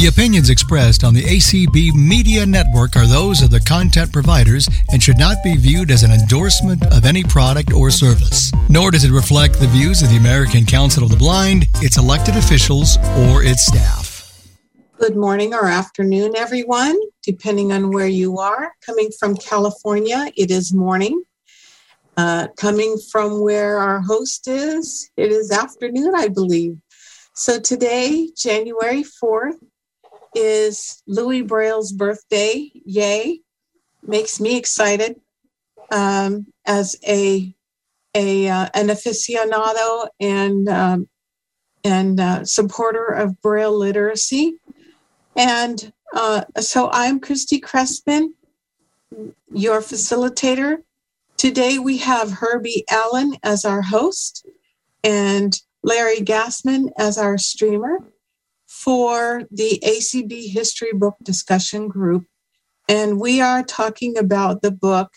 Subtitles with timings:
[0.00, 5.02] The opinions expressed on the ACB Media Network are those of the content providers and
[5.02, 8.50] should not be viewed as an endorsement of any product or service.
[8.70, 12.34] Nor does it reflect the views of the American Council of the Blind, its elected
[12.34, 12.96] officials,
[13.28, 14.48] or its staff.
[14.98, 18.72] Good morning or afternoon, everyone, depending on where you are.
[18.80, 21.22] Coming from California, it is morning.
[22.16, 26.78] Uh, coming from where our host is, it is afternoon, I believe.
[27.34, 29.58] So today, January 4th,
[30.34, 32.70] is Louis Braille's birthday.
[32.74, 33.40] Yay!
[34.02, 35.20] Makes me excited
[35.90, 37.54] um, as a
[38.14, 41.08] a uh, an aficionado and um,
[41.84, 44.54] and uh, supporter of Braille literacy.
[45.36, 48.30] And uh, so I'm Christy Crespin,
[49.52, 50.78] your facilitator.
[51.36, 54.46] Today we have Herbie Allen as our host
[55.02, 57.98] and Larry Gassman as our streamer
[58.84, 62.24] for the ACB History Book Discussion Group.
[62.88, 65.12] And we are talking about the book,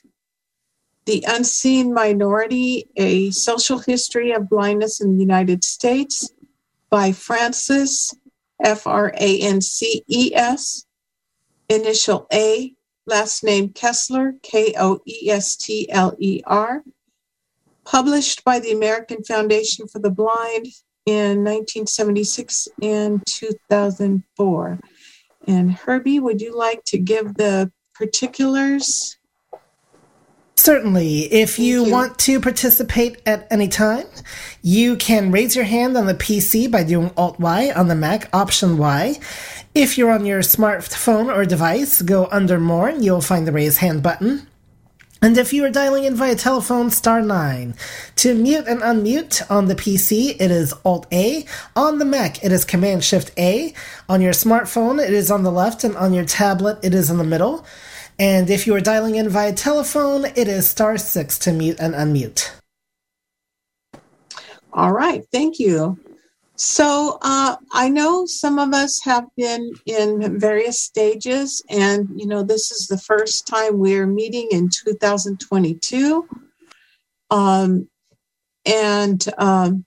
[1.05, 6.29] The Unseen Minority A Social History of Blindness in the United States
[6.89, 8.13] by Frances,
[8.61, 10.85] F R A N C E S,
[11.69, 12.73] initial A,
[13.05, 16.83] last name Koestler, K O E S T L E R,
[17.85, 20.67] published by the American Foundation for the Blind
[21.05, 24.79] in 1976 and 2004.
[25.47, 29.17] And Herbie, would you like to give the particulars?
[30.55, 31.33] Certainly.
[31.33, 34.05] If you, you, want to participate at any time,
[34.61, 38.29] you can raise your hand on the PC by doing Alt Y, on the Mac,
[38.33, 39.19] Option Y.
[39.75, 43.77] If you're on your smartphone or device, go under More and you'll find the raise
[43.77, 44.47] hand button.
[45.23, 47.75] And if you are dialing in via telephone, star 9.
[48.17, 51.45] To mute and unmute on the PC, it is Alt A.
[51.77, 53.73] On the Mac, it is Command Shift A.
[54.09, 57.19] On your smartphone, it is on the left, and on your tablet, it is in
[57.19, 57.65] the middle.
[58.19, 61.93] And if you are dialing in via telephone, it is star 6 to mute and
[61.93, 62.51] unmute.
[64.73, 65.97] All right, thank you.
[66.55, 72.43] So uh, I know some of us have been in various stages, and you know
[72.43, 76.27] this is the first time we're meeting in 2022,
[77.31, 77.89] um,
[78.67, 79.83] and um,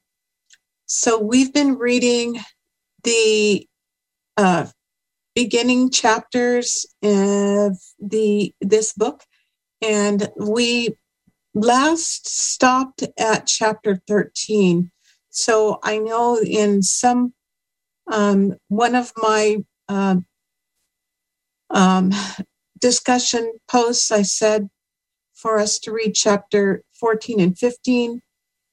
[0.86, 2.40] so we've been reading
[3.04, 3.68] the
[4.36, 4.66] uh,
[5.36, 9.22] beginning chapters of the this book,
[9.82, 10.96] and we
[11.54, 14.90] last stopped at chapter 13
[15.36, 17.34] so I know in some,
[18.10, 20.16] um, one of my uh,
[21.68, 22.12] um,
[22.80, 24.70] discussion posts, I said
[25.34, 28.22] for us to read chapter 14 and 15.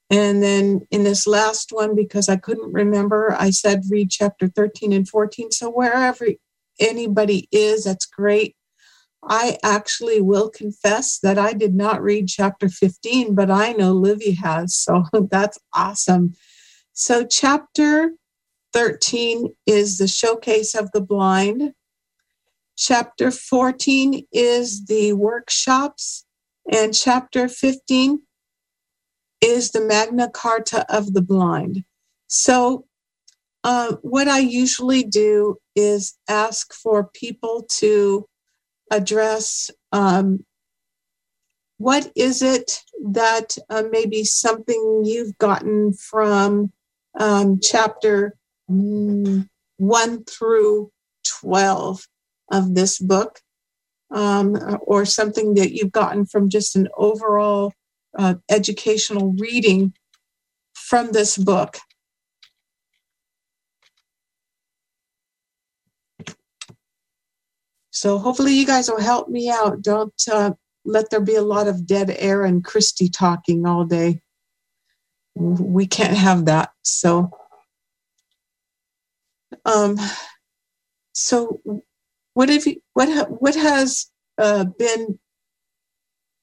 [0.09, 4.93] And then in this last one, because I couldn't remember, I said read chapter 13
[4.93, 5.51] and 14.
[5.51, 6.27] So wherever
[6.79, 8.55] anybody is, that's great.
[9.27, 14.31] I actually will confess that I did not read chapter 15, but I know Livy
[14.31, 14.75] has.
[14.75, 16.35] So that's awesome.
[16.95, 18.11] So, chapter
[18.73, 21.73] 13 is the showcase of the blind.
[22.77, 26.25] Chapter 14 is the workshops.
[26.71, 28.21] And chapter 15
[29.41, 31.83] is the Magna Carta of the blind.
[32.27, 32.85] So,
[33.63, 38.27] uh, what I usually do is ask for people to
[38.91, 40.45] address um,
[41.77, 46.71] what is it that uh, maybe something you've gotten from
[47.19, 48.35] um, chapter
[48.69, 49.47] mm,
[49.77, 50.91] 1 through
[51.41, 52.07] 12
[52.51, 53.39] of this book,
[54.11, 57.73] um, or something that you've gotten from just an overall
[58.17, 59.93] uh, educational reading
[60.73, 61.77] from this book.
[67.91, 69.81] So hopefully you guys will help me out.
[69.81, 70.51] Don't uh,
[70.83, 74.21] let there be a lot of dead air and Christy talking all day
[75.35, 76.71] we can't have that.
[76.83, 77.31] So,
[79.65, 79.97] um,
[81.13, 81.61] so
[82.33, 85.19] what have you, what ha, what has uh, been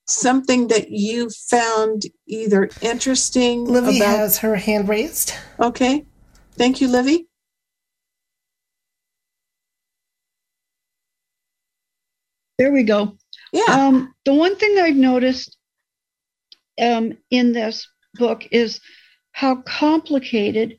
[0.07, 3.65] something that you found either interesting?
[3.65, 4.17] Livy about...
[4.17, 5.33] has her hand raised.
[5.59, 6.05] Okay,
[6.53, 7.27] thank you, Livy.
[12.59, 13.17] There we go.
[13.53, 13.65] Yeah.
[13.71, 15.57] Um, the one thing I've noticed
[16.79, 18.81] um, in this book is
[19.33, 20.79] how complicated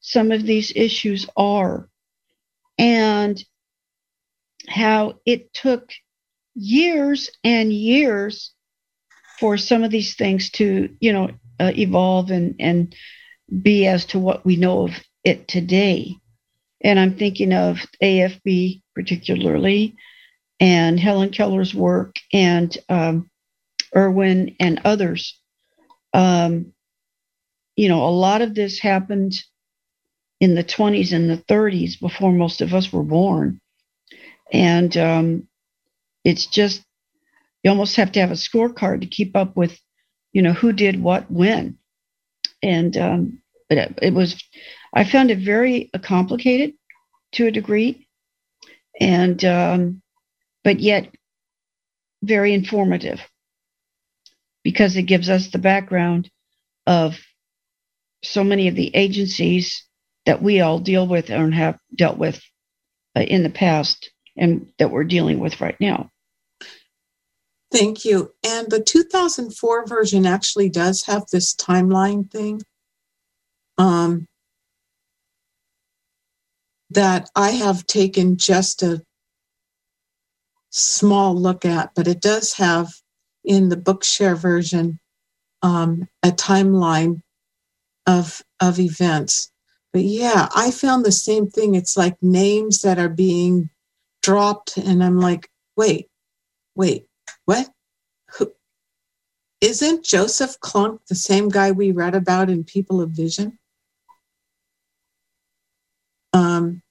[0.00, 1.88] some of these issues are
[2.78, 3.42] and
[4.68, 5.90] how it took
[6.54, 8.52] years and years
[9.38, 11.30] for some of these things to, you know,
[11.60, 12.94] uh, evolve and, and
[13.62, 14.92] be as to what we know of
[15.24, 16.14] it today.
[16.82, 19.96] And I'm thinking of AFB particularly,
[20.60, 23.30] and Helen Keller's work, and um,
[23.94, 25.38] Irwin and others.
[26.14, 26.72] Um,
[27.76, 29.34] you know, a lot of this happened
[30.40, 33.60] in the 20s and the 30s before most of us were born.
[34.52, 35.48] And um,
[36.24, 36.82] it's just,
[37.62, 39.78] you almost have to have a scorecard to keep up with,
[40.32, 41.78] you know, who did what when.
[42.62, 44.42] And um, it, it was,
[44.94, 46.74] I found it very complicated
[47.32, 48.08] to a degree,
[49.00, 50.02] and um,
[50.62, 51.08] but yet
[52.22, 53.20] very informative
[54.64, 56.28] because it gives us the background
[56.86, 57.20] of
[58.24, 59.86] so many of the agencies
[60.26, 62.42] that we all deal with and have dealt with
[63.14, 66.10] uh, in the past and that we're dealing with right now.
[67.70, 68.32] Thank you.
[68.44, 72.62] And the 2004 version actually does have this timeline thing.
[73.76, 74.26] Um,
[76.90, 79.02] that I have taken just a
[80.70, 82.92] small look at, but it does have
[83.44, 84.98] in the Bookshare version
[85.64, 87.22] um, a timeline
[88.06, 89.50] of of events.
[89.92, 91.74] But yeah, I found the same thing.
[91.74, 93.70] It's like names that are being
[94.22, 96.08] dropped, and I'm like, wait,
[96.74, 97.06] wait,
[97.46, 97.70] what?
[98.36, 98.52] Who?
[99.60, 103.58] Isn't Joseph Clunk the same guy we read about in People of Vision?
[106.34, 106.82] Um,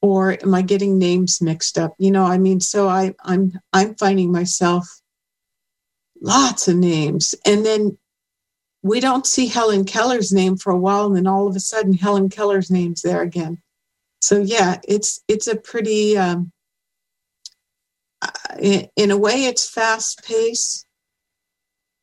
[0.00, 1.94] or am I getting names mixed up?
[1.98, 4.99] You know, I mean, so I, I'm I'm finding myself
[6.20, 7.98] lots of names, and then
[8.82, 11.94] we don't see Helen Keller's name for a while, and then all of a sudden
[11.94, 13.60] Helen Keller's name's there again.
[14.20, 16.52] So yeah, it's it's a pretty um,
[18.58, 20.86] in, in a way it's fast paced,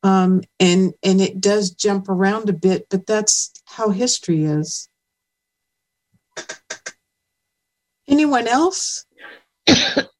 [0.02, 4.88] um, and and it does jump around a bit, but that's how history is.
[8.08, 9.04] Anyone else?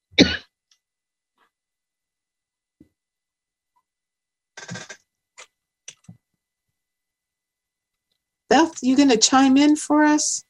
[8.49, 10.43] Beth, you going to chime in for us?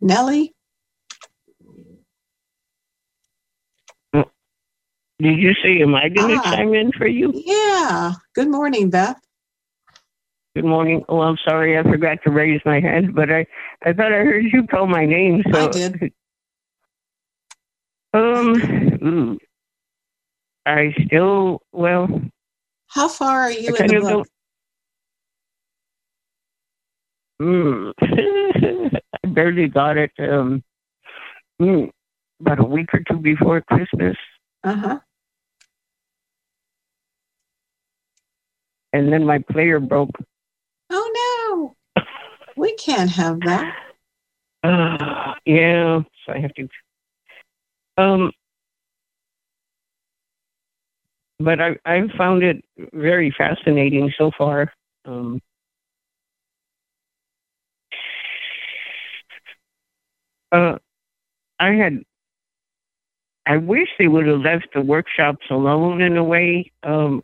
[0.00, 0.54] Nellie?
[4.12, 7.32] Did you say, am I going to ah, chime in for you?
[7.34, 8.12] Yeah.
[8.34, 9.18] Good morning, Beth.
[10.54, 11.04] Good morning.
[11.08, 13.46] Oh, I'm sorry, I forgot to raise my hand, but I,
[13.84, 15.42] I thought I heard you call my name.
[15.52, 16.12] So I did.
[18.14, 19.38] Um, ooh,
[20.64, 22.08] I still well.
[22.88, 24.28] How far are you in the book?
[27.40, 30.10] Mm, I barely got it.
[30.18, 30.62] Um,
[31.60, 31.90] mm,
[32.40, 34.16] about a week or two before Christmas.
[34.64, 34.98] Uh huh.
[38.92, 40.10] And then my player broke.
[40.90, 42.04] Oh no,
[42.56, 43.76] we can't have that.
[44.62, 46.68] Uh, yeah, so I have to.
[47.98, 48.32] Um,
[51.38, 52.64] but I I've found it
[52.94, 54.72] very fascinating so far.
[55.04, 55.40] Um,
[60.52, 60.78] uh,
[61.58, 62.02] I had.
[63.46, 66.72] I wish they would have left the workshops alone in a way.
[66.82, 67.22] Um,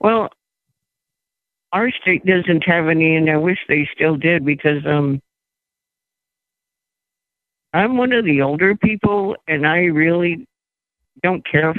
[0.00, 0.30] well,
[1.72, 5.22] our state doesn't have any, and I wish they still did because um,
[7.72, 10.48] I'm one of the older people, and I really
[11.22, 11.74] don't care,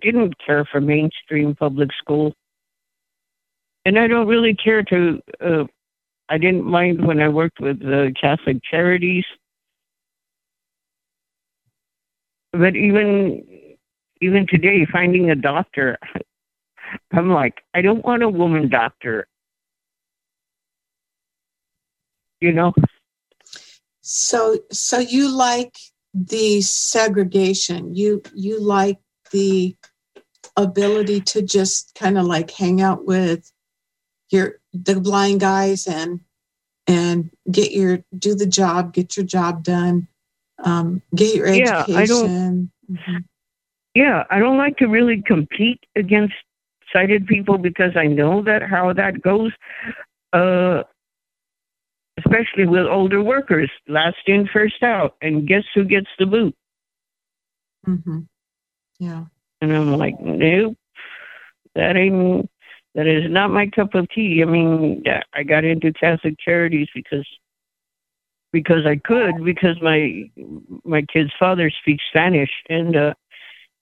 [0.00, 2.34] didn't care for mainstream public school,
[3.84, 5.20] and I don't really care to.
[5.40, 5.64] Uh,
[6.28, 9.24] I didn't mind when I worked with the Catholic charities,
[12.52, 13.76] but even
[14.20, 15.98] even today, finding a doctor,
[17.12, 19.26] I'm like, I don't want a woman doctor.
[22.42, 22.74] you know.
[24.02, 25.78] So so you like
[26.12, 27.94] the segregation.
[27.94, 28.98] You you like
[29.30, 29.76] the
[30.56, 33.50] ability to just kind of like hang out with
[34.30, 36.20] your the blind guys and
[36.88, 40.08] and get your do the job, get your job done,
[40.62, 41.84] um, get your education.
[41.88, 43.16] Yeah, I don't, mm-hmm.
[43.94, 46.34] yeah, I don't like to really compete against
[46.92, 49.52] sighted people because I know that how that goes.
[50.32, 50.82] Uh,
[52.18, 55.16] especially with older workers, last in, first out.
[55.22, 56.54] And guess who gets the boot?
[57.86, 58.20] Mm-hmm.
[58.98, 59.24] Yeah.
[59.60, 60.76] And I'm like, nope,
[61.74, 62.50] that ain't,
[62.94, 64.42] that is not my cup of tea.
[64.42, 65.02] I mean,
[65.32, 67.26] I got into Catholic Charities because
[68.52, 70.30] because I could because my
[70.84, 73.14] my kid's father speaks Spanish and uh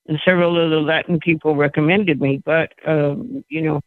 [0.06, 3.80] and several of the Latin people recommended me, but um, you know,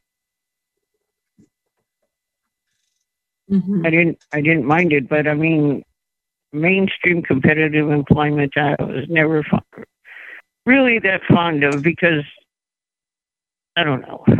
[3.51, 3.85] mm-hmm.
[3.85, 5.09] I didn't I didn't mind it.
[5.09, 5.83] But I mean,
[6.53, 9.85] mainstream competitive employment I was never fond,
[10.65, 12.23] really that fond of because
[13.75, 14.23] I don't know.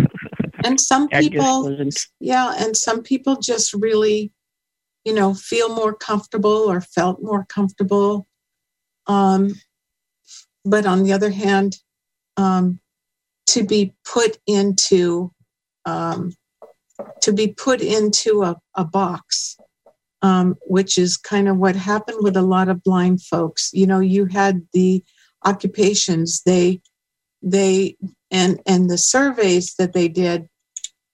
[0.65, 1.75] And some people,
[2.21, 4.31] yeah, and some people just really,
[5.05, 8.27] you know, feel more comfortable or felt more comfortable.
[9.07, 9.53] Um,
[10.65, 11.77] but on the other hand,
[12.37, 12.79] um,
[13.47, 15.31] to be put into
[15.85, 16.33] um,
[17.21, 19.57] to be put into a, a box,
[20.21, 23.69] um, which is kind of what happened with a lot of blind folks.
[23.73, 25.03] You know, you had the
[25.45, 26.81] occupations they
[27.41, 27.97] they
[28.31, 30.47] and and the surveys that they did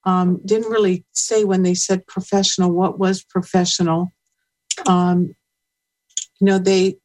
[0.04, 4.12] um, didn't really say when they said professional what was professional.
[4.86, 5.34] Um,
[6.40, 6.96] you know, they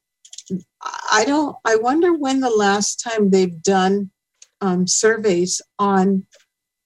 [1.11, 4.11] I don't, I wonder when the last time they've done
[4.61, 6.25] um, surveys on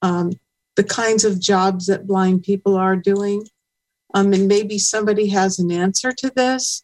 [0.01, 0.31] um,
[0.75, 3.47] the kinds of jobs that blind people are doing.
[4.13, 6.83] Um, and maybe somebody has an answer to this,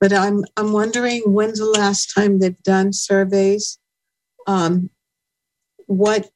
[0.00, 3.78] but I'm, I'm wondering when's the last time they've done surveys?
[4.46, 4.90] Um,
[5.86, 6.30] what,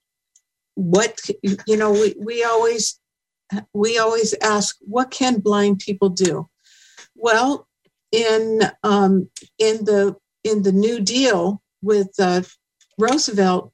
[0.76, 3.00] what, you know, we, we always,
[3.74, 6.48] we always ask, what can blind people do?
[7.16, 7.66] Well,
[8.12, 9.28] in um,
[9.58, 12.42] in the in the New Deal with uh,
[12.98, 13.72] Roosevelt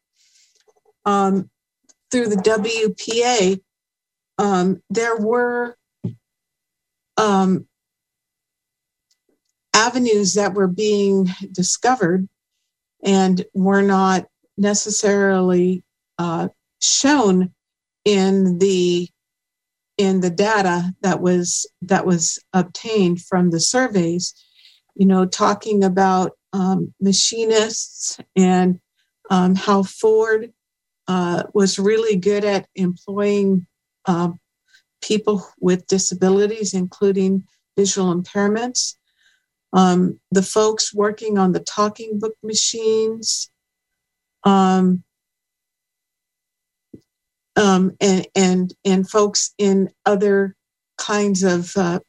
[1.05, 1.51] um,
[2.11, 3.61] through the WPA,
[4.39, 5.77] um, there were
[7.17, 7.67] um,
[9.75, 12.29] avenues that were being discovered
[13.05, 15.83] and were not necessarily
[16.19, 16.49] uh,
[16.83, 17.53] shown
[18.05, 19.09] in the
[19.99, 24.35] in the data that was that was obtained from the surveys
[24.95, 28.81] you know talking about um, machinists and
[29.31, 30.53] um, how Ford
[31.09, 33.67] uh, was really good at employing
[34.07, 34.31] uh,
[35.01, 37.45] people with disabilities including
[37.77, 38.97] visual impairments.
[39.73, 43.51] Um, the folks working on the talking book machines
[44.45, 45.03] um,
[47.57, 50.55] um, and and and folks in other
[50.99, 52.01] kinds of, uh,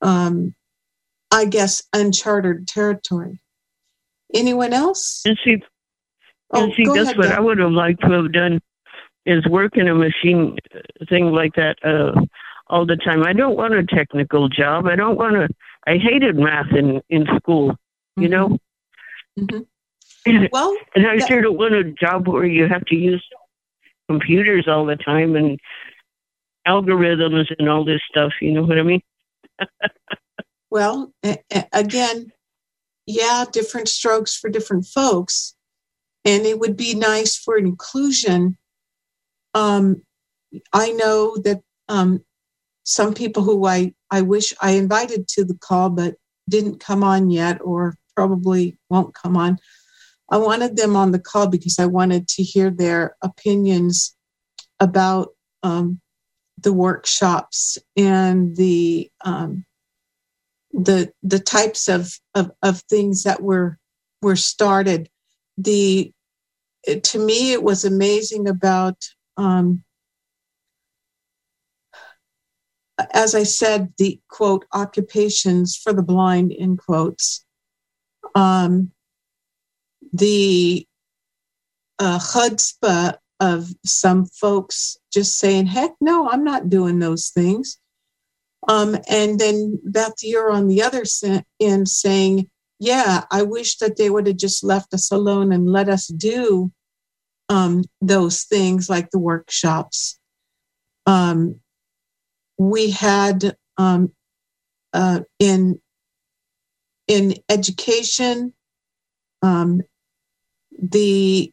[0.00, 0.54] um,
[1.30, 3.40] I guess, uncharted territory.
[4.34, 5.22] Anyone else?
[5.24, 5.62] And see,
[6.52, 7.32] oh, and see, that's ahead, what.
[7.32, 8.60] I would have liked to have done
[9.26, 10.56] is work in a machine
[11.08, 12.18] thing like that uh,
[12.68, 13.24] all the time.
[13.24, 14.86] I don't want a technical job.
[14.86, 15.48] I don't want to.
[15.86, 17.76] I hated math in in school.
[18.16, 18.32] You mm-hmm.
[18.32, 18.58] know.
[19.38, 20.46] Mm-hmm.
[20.52, 23.24] Well, and I sure don't want a job where you have to use
[24.08, 25.58] computers all the time and
[26.66, 28.32] algorithms and all this stuff.
[28.40, 29.02] You know what I mean?
[30.70, 31.12] well,
[31.72, 32.32] again,
[33.06, 35.54] yeah, different strokes for different folks.
[36.24, 38.58] And it would be nice for inclusion.
[39.54, 40.02] Um,
[40.72, 42.22] I know that um,
[42.84, 46.16] some people who I, I wish I invited to the call but
[46.48, 49.58] didn't come on yet or probably won't come on
[50.30, 54.14] I wanted them on the call because I wanted to hear their opinions
[54.80, 55.30] about
[55.62, 56.00] um,
[56.60, 59.64] the workshops and the um,
[60.72, 63.78] the the types of, of of things that were
[64.22, 65.08] were started.
[65.56, 66.12] The
[67.02, 68.96] to me, it was amazing about.
[69.36, 69.84] Um,
[73.12, 77.44] as I said, the quote occupations for the blind in quotes.
[78.34, 78.90] Um,
[80.12, 80.86] the
[81.98, 87.78] uh, chutzpah of some folks just saying, heck no, I'm not doing those things.
[88.66, 91.04] Um, and then Beth, you're on the other
[91.60, 92.50] end saying,
[92.80, 96.70] yeah, I wish that they would have just left us alone and let us do
[97.48, 100.18] um, those things like the workshops.
[101.06, 101.60] Um,
[102.58, 104.12] we had um,
[104.92, 105.80] uh, in
[107.06, 108.52] in education
[109.40, 109.80] um,
[110.78, 111.52] the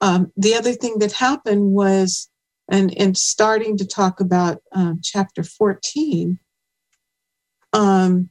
[0.00, 2.28] um, the other thing that happened was,
[2.68, 6.38] and and starting to talk about um, chapter fourteen,
[7.72, 8.28] um,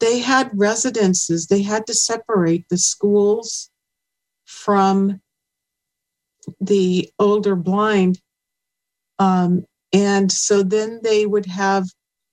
[0.00, 1.46] they had residences.
[1.46, 3.70] They had to separate the schools
[4.46, 5.20] from
[6.60, 8.20] the older blind,
[9.18, 11.86] um, and so then they would have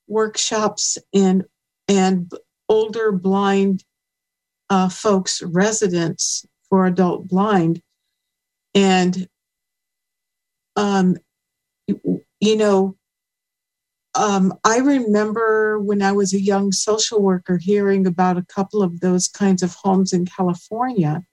[0.07, 1.43] workshops in
[1.87, 2.31] and
[2.69, 3.83] older blind
[4.69, 7.81] uh, folks residence for adult blind.
[8.75, 9.27] And,
[10.75, 11.17] um,
[11.87, 12.95] you know,
[14.15, 18.99] um, I remember when I was a young social worker hearing about a couple of
[18.99, 21.23] those kinds of homes in California.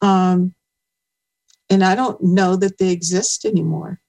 [0.00, 0.54] Um,
[1.70, 4.00] and I don't know that they exist anymore.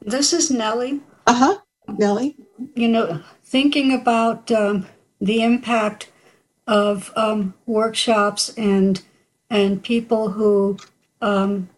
[0.00, 1.00] This is Nellie.
[1.26, 1.58] Uh huh.
[1.98, 2.36] Nellie?
[2.74, 3.22] You know,
[3.54, 4.84] thinking about um,
[5.20, 6.10] the impact
[6.66, 9.00] of um, workshops and
[9.48, 10.76] and people who
[11.20, 11.68] um,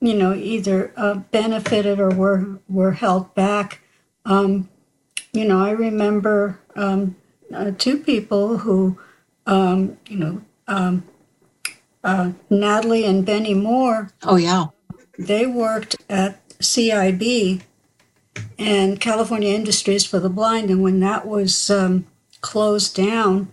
[0.00, 3.82] you know either uh, benefited or were were held back.
[4.24, 4.68] Um,
[5.32, 7.14] you know, I remember um,
[7.54, 8.98] uh, two people who
[9.46, 11.04] um, you know um,
[12.02, 14.10] uh, Natalie and Benny Moore.
[14.24, 14.66] Oh yeah,
[15.16, 17.62] they worked at CIB
[18.58, 20.70] and California Industries for the Blind.
[20.70, 22.06] And when that was um,
[22.40, 23.50] closed down,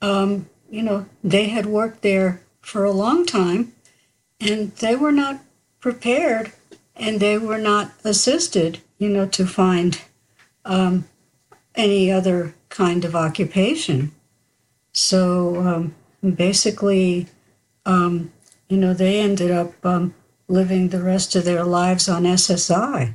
[0.00, 3.72] um, you know, they had worked there for a long time
[4.40, 5.40] and they were not
[5.80, 6.52] prepared
[6.96, 10.00] and they were not assisted, you know, to find
[10.64, 11.06] um,
[11.74, 14.12] any other kind of occupation.
[14.92, 15.94] So um,
[16.34, 17.26] basically,
[17.84, 18.32] um,
[18.68, 20.14] you know, they ended up um,
[20.48, 23.14] living the rest of their lives on SSI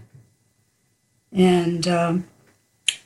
[1.32, 2.28] and um,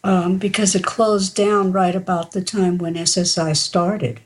[0.03, 4.20] um, because it closed down right about the time when SSI started,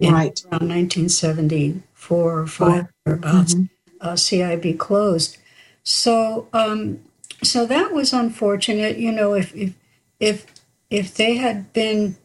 [0.00, 3.64] right around 1974 or five or about mm-hmm.
[4.00, 5.38] uh, CIB closed.
[5.82, 7.00] So um,
[7.42, 8.98] so that was unfortunate.
[8.98, 9.74] You know, if if
[10.20, 10.46] if
[10.90, 12.16] if they had been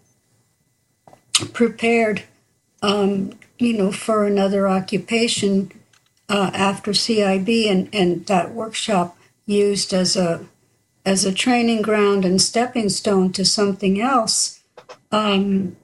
[1.54, 2.24] prepared,
[2.82, 5.72] um, you know, for another occupation
[6.30, 10.46] uh, after CIB and and that workshop used as a
[11.06, 14.62] as a training ground and stepping stone to something else,
[15.12, 15.76] um,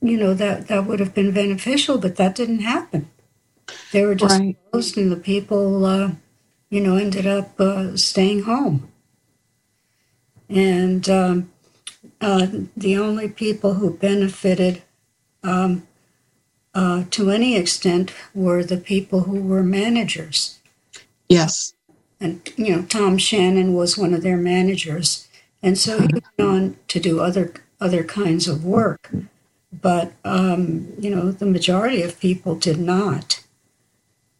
[0.00, 3.08] you know, that, that would have been beneficial, but that didn't happen.
[3.92, 4.56] They were just right.
[4.70, 6.12] closed, and the people, uh,
[6.70, 8.90] you know, ended up uh, staying home.
[10.48, 11.50] And um,
[12.20, 14.82] uh, the only people who benefited
[15.42, 15.86] um,
[16.74, 20.58] uh, to any extent were the people who were managers.
[21.28, 21.75] Yes
[22.20, 25.28] and you know Tom Shannon was one of their managers,
[25.62, 29.10] and so he went on to do other other kinds of work,
[29.72, 33.42] but um, you know the majority of people did not.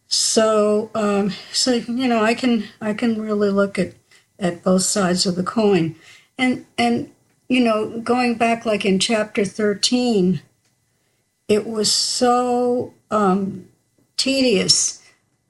[0.09, 3.95] So um, so you know I can I can really look at
[4.39, 5.97] at both sides of the coin,
[6.39, 7.11] and and
[7.49, 10.41] you know going back like in chapter thirteen,
[11.49, 13.69] it was so um,
[14.17, 15.03] tedious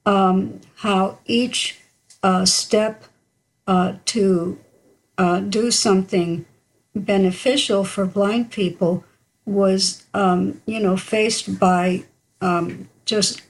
[0.05, 1.79] um, how each
[2.45, 3.05] step
[3.67, 4.59] uh, to
[5.19, 6.45] uh, do something
[6.95, 9.05] beneficial for blind people
[9.45, 12.05] was, um, you know, faced by
[12.41, 13.43] um, just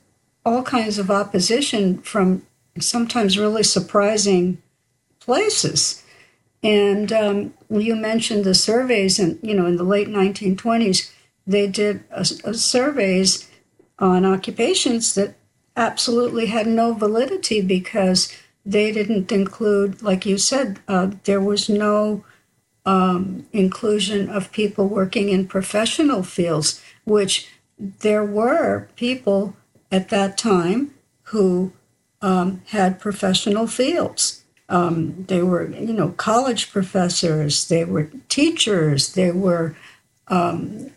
[0.45, 2.47] all kinds of opposition from
[2.79, 4.62] sometimes really surprising
[5.21, 6.03] places.
[6.62, 11.12] And um, you mentioned the surveys, and you know, in the late 1920s,
[11.47, 13.49] they did a, a surveys
[13.99, 15.35] on occupations that
[15.77, 18.33] absolutely had no validity because
[18.66, 22.24] they didn't include, like you said, uh, there was no
[22.85, 27.48] um, inclusion of people working in professional fields, which
[27.79, 29.57] there were people
[29.92, 30.92] at that time
[31.24, 31.72] who
[32.20, 34.42] um, had professional fields.
[34.68, 39.76] Um, they were, you know, college professors, they were teachers, they were
[40.26, 40.90] um,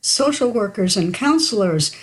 [0.00, 1.94] social workers and counselors,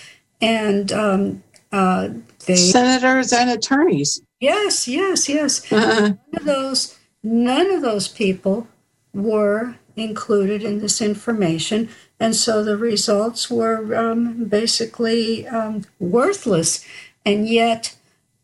[0.42, 2.10] and um, uh,
[2.46, 4.22] they senators and attorneys.
[4.46, 5.72] Yes, yes, yes.
[5.72, 6.02] Uh-uh.
[6.32, 8.68] None of those, none of those people
[9.12, 16.86] were included in this information, and so the results were um, basically um, worthless.
[17.26, 17.96] And yet,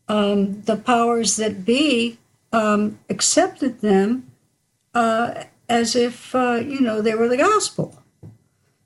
[0.08, 2.18] um, the powers that be
[2.52, 4.32] um, accepted them
[4.94, 8.02] uh, as if uh, you know they were the gospel.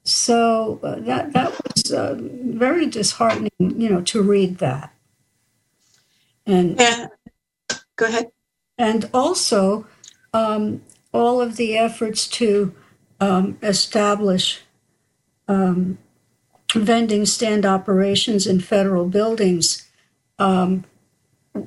[0.05, 4.93] So uh, that that was uh, very disheartening, you know, to read that.
[6.47, 7.07] And yeah.
[7.97, 8.31] go ahead.
[8.79, 9.87] And also,
[10.33, 10.83] um,
[11.13, 12.75] all of the efforts to
[13.21, 14.61] um, establish
[15.49, 15.99] um,
[16.75, 19.89] vending stand operations in federal buildings
[20.39, 20.85] um,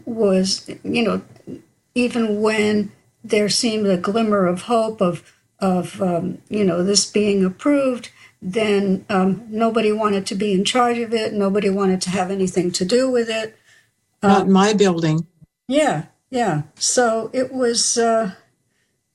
[0.06, 1.22] was, you know,
[1.96, 2.92] even when
[3.24, 8.10] there seemed a glimmer of hope of, of um, you know, this being approved,
[8.42, 11.34] then um, nobody wanted to be in charge of it.
[11.34, 13.58] Nobody wanted to have anything to do with it.
[14.22, 15.28] Not um, my building.
[15.68, 16.64] Yeah, yeah.
[16.76, 18.32] So it was, uh,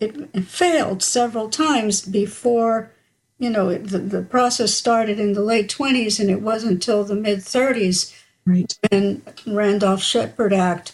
[0.01, 2.91] it, it failed several times before
[3.39, 7.03] you know it, the, the process started in the late 20s and it wasn't until
[7.03, 8.15] the mid 30s
[8.47, 8.79] Right.
[8.91, 10.93] when Randolph Sheppard Act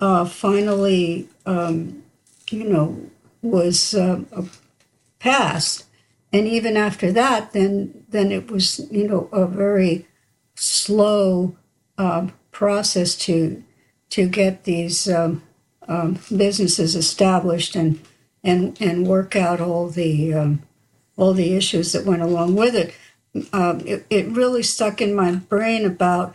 [0.00, 2.02] uh, finally, um,
[2.50, 3.10] you know,
[3.42, 4.22] was uh,
[5.18, 5.84] passed,
[6.32, 10.06] and even after that, then then it was you know a very
[10.54, 11.56] slow
[11.98, 13.62] uh, process to
[14.08, 15.42] to get these um,
[15.88, 18.00] um, businesses established and
[18.42, 20.62] and and work out all the um,
[21.18, 22.94] all the issues that went along with it.
[23.52, 24.06] Um, it.
[24.08, 26.34] It really stuck in my brain about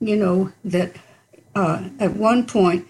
[0.00, 0.96] you know that
[1.54, 2.88] uh, at one point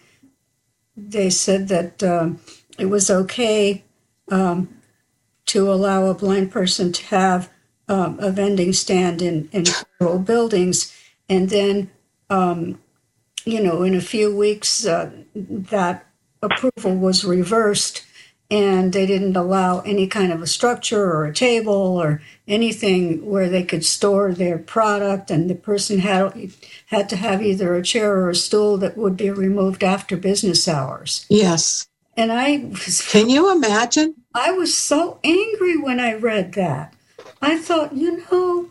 [0.96, 2.38] they said that um,
[2.79, 3.83] it was okay
[4.31, 4.68] um,
[5.46, 7.51] to allow a blind person to have
[7.88, 10.96] a vending stand in in federal buildings,
[11.29, 11.90] and then
[12.33, 12.81] um,
[13.45, 16.07] you know in a few weeks uh, that
[16.42, 18.05] approval was reversed
[18.51, 23.49] and they didn't allow any kind of a structure or a table or anything where
[23.49, 26.51] they could store their product and the person had
[26.87, 30.68] had to have either a chair or a stool that would be removed after business
[30.68, 31.87] hours Yes.
[32.16, 34.14] and i was Can you imagine?
[34.35, 36.95] i was so angry when i read that
[37.40, 38.71] i thought you know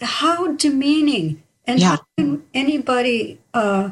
[0.00, 1.96] how demeaning and Yeah.
[1.96, 3.90] how can anybody uh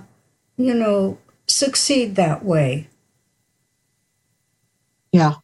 [0.56, 2.88] you know succeed that way
[5.12, 5.34] Yeah.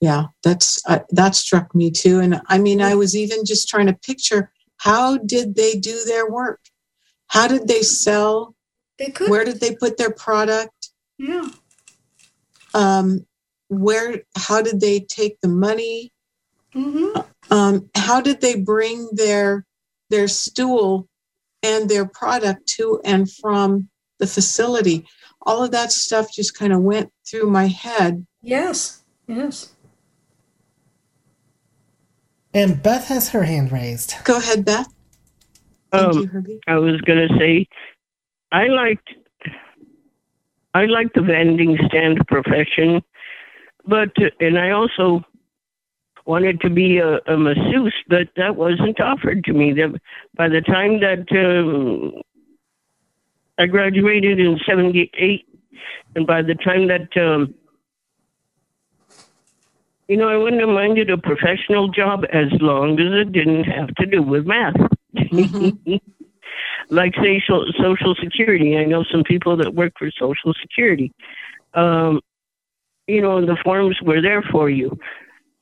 [0.00, 0.24] Yeah.
[0.42, 2.18] That's, uh, that struck me too.
[2.20, 6.28] And I mean, I was even just trying to picture how did they do their
[6.28, 6.60] work?
[7.28, 8.56] How did they sell?
[8.98, 10.90] they could Where did they put their product?
[11.18, 11.48] yeah
[12.74, 13.26] Um,
[13.68, 16.12] where, how did they take the money?
[16.74, 17.20] Mm-hmm.
[17.52, 19.66] Um, how did they bring their,
[20.08, 21.08] their stool
[21.62, 25.06] and their product to and from the facility?
[25.42, 28.26] All of that stuff just kind of went through my head.
[28.42, 29.74] Yes, yes.
[32.52, 34.14] And Beth has her hand raised.
[34.24, 34.88] Go ahead, Beth.
[35.92, 37.66] Thank Um, you, I was gonna say,
[38.52, 39.08] I liked,
[40.74, 43.02] I liked the vending stand profession,
[43.86, 45.22] but and I also
[46.30, 49.72] wanted to be a, a masseuse, but that wasn't offered to me.
[49.72, 49.90] That
[50.36, 52.22] by the time that um,
[53.58, 55.46] I graduated in '78,
[56.14, 57.54] and by the time that um,
[60.10, 63.94] you know, I wouldn't have minded a professional job as long as it didn't have
[63.96, 64.74] to do with math.
[65.16, 66.00] Mhm.
[66.90, 68.76] like social social security.
[68.76, 71.12] I know some people that work for social security.
[71.74, 72.20] Um,
[73.06, 74.98] you know, the forms were there for you,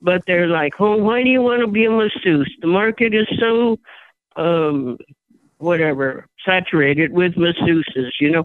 [0.00, 2.52] but they're like, "Oh, why do you want to be a masseuse?
[2.60, 3.78] The market is so,
[4.36, 4.98] um,
[5.58, 8.44] whatever, saturated with masseuses." You know.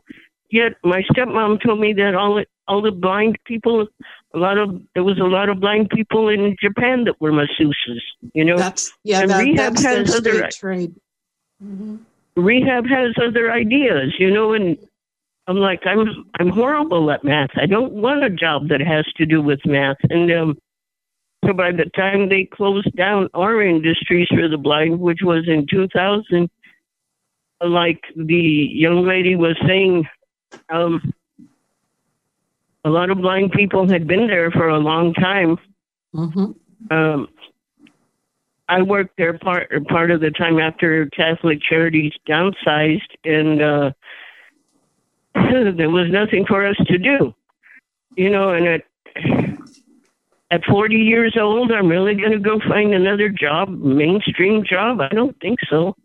[0.52, 3.88] Yet my stepmom told me that all the, all the blind people,
[4.36, 8.02] a lot of there was a lot of blind people in Japan that were masseuses.
[8.36, 10.96] You know, That's yeah, And that, rehab that's their has other- straight trade.
[11.60, 11.96] hmm
[12.36, 14.78] rehab has other ideas, you know, and
[15.48, 16.08] I'm like, I'm
[16.40, 17.50] I'm horrible at math.
[17.56, 19.98] I don't want a job that has to do with math.
[20.10, 20.58] And um,
[21.46, 25.66] so by the time they closed down our industries for the blind, which was in
[25.70, 26.50] 2000,
[27.62, 30.08] like the young lady was saying,
[30.70, 31.14] um,
[32.86, 35.58] a lot of blind people had been there for a long time.
[36.14, 36.52] hmm
[36.92, 37.28] Um,
[38.70, 43.92] I worked there part part of the time after Catholic Charities downsized, and uh,
[45.78, 47.34] there was nothing for us to do,
[48.16, 48.50] you know.
[48.50, 48.82] And at
[50.54, 55.02] at 40 years old, I'm really going to go find another job, mainstream job?
[55.02, 55.96] I don't think so.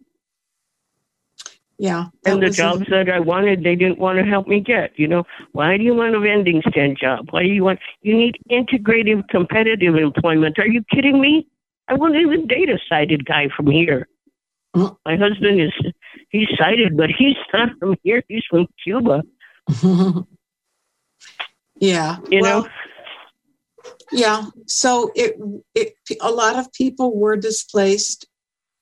[1.77, 2.07] Yeah.
[2.25, 4.99] And the was a- jobs that I wanted, they didn't want to help me get.
[4.99, 7.27] You know, why do you want a vending stand job?
[7.31, 7.79] Why do you want?
[8.01, 10.59] You need integrative, competitive employment.
[10.59, 11.47] Are you kidding me?
[11.89, 14.09] I won't even date a sighted guy from here.
[14.75, 14.97] Mm.
[15.05, 15.73] My husband is
[16.31, 18.23] he's sighted, but he's not from here.
[18.29, 19.23] He's from Cuba.
[21.77, 22.17] yeah.
[22.31, 22.69] You well, know,
[24.11, 24.47] Yeah.
[24.67, 25.37] So it,
[25.75, 28.27] it a lot of people were displaced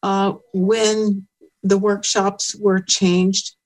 [0.03, 1.27] uh, when
[1.63, 3.57] the workshops were changed,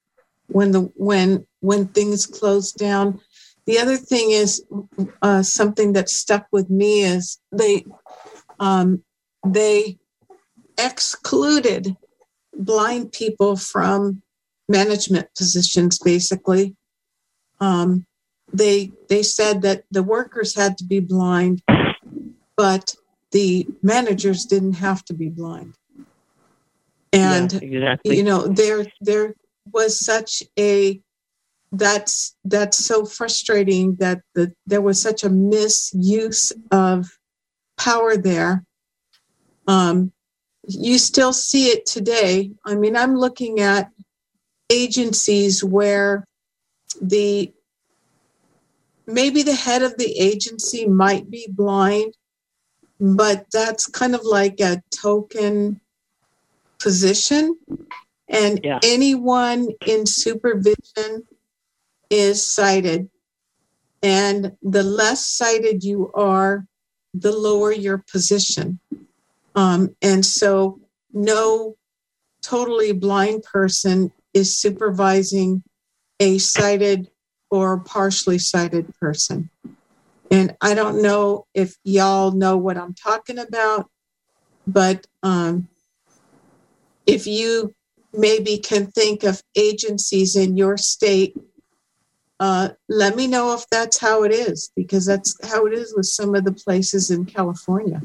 [0.47, 3.21] when the when when things closed down.
[3.67, 4.65] The other thing is
[5.23, 7.85] uh, something that stuck with me is they
[8.59, 9.05] um,
[9.47, 9.99] they
[10.79, 11.97] excluded
[12.55, 14.23] blind people from
[14.69, 15.99] management positions.
[15.99, 16.75] Basically,
[17.61, 18.07] um,
[18.53, 21.63] they they said that the workers had to be blind,
[22.57, 22.95] but
[23.33, 25.75] the managers didn't have to be blind.
[27.13, 28.17] And yeah, exactly.
[28.17, 29.35] you know there there
[29.73, 31.01] was such a
[31.73, 37.07] that's that's so frustrating that the, there was such a misuse of
[37.79, 38.65] power there.
[39.67, 40.13] Um,
[40.67, 42.51] you still see it today.
[42.67, 43.91] I mean, I'm looking at
[44.71, 46.25] agencies where
[47.01, 47.53] the
[49.13, 52.15] maybe the head of the agency might be blind,
[52.99, 55.81] but that's kind of like a token
[56.79, 57.59] position.
[58.29, 58.79] And Yeah.
[58.83, 61.27] anyone in supervision
[62.11, 63.11] is sighted.
[64.03, 66.67] And the less sighted you are,
[67.13, 68.81] the lower your position.
[69.55, 70.81] Um, and so,
[71.13, 71.77] no
[72.43, 75.63] totally blind person is supervising
[76.21, 77.11] a sighted
[77.51, 79.51] or partially sighted person.
[80.31, 83.91] And I don't know if y'all know what I'm talking about,
[84.67, 85.69] but um,
[87.07, 87.75] if you
[88.13, 91.37] maybe can think of agencies in your state,
[92.39, 96.07] uh, let me know if that's how it is, because that's how it is with
[96.07, 98.01] some of the places in California.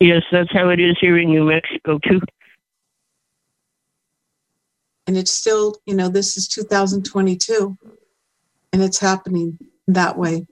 [0.00, 2.20] Yes, that's how it is here in New Mexico too.
[5.06, 7.76] And it's still, you know, this is 2022
[8.72, 10.46] and it's happening that way.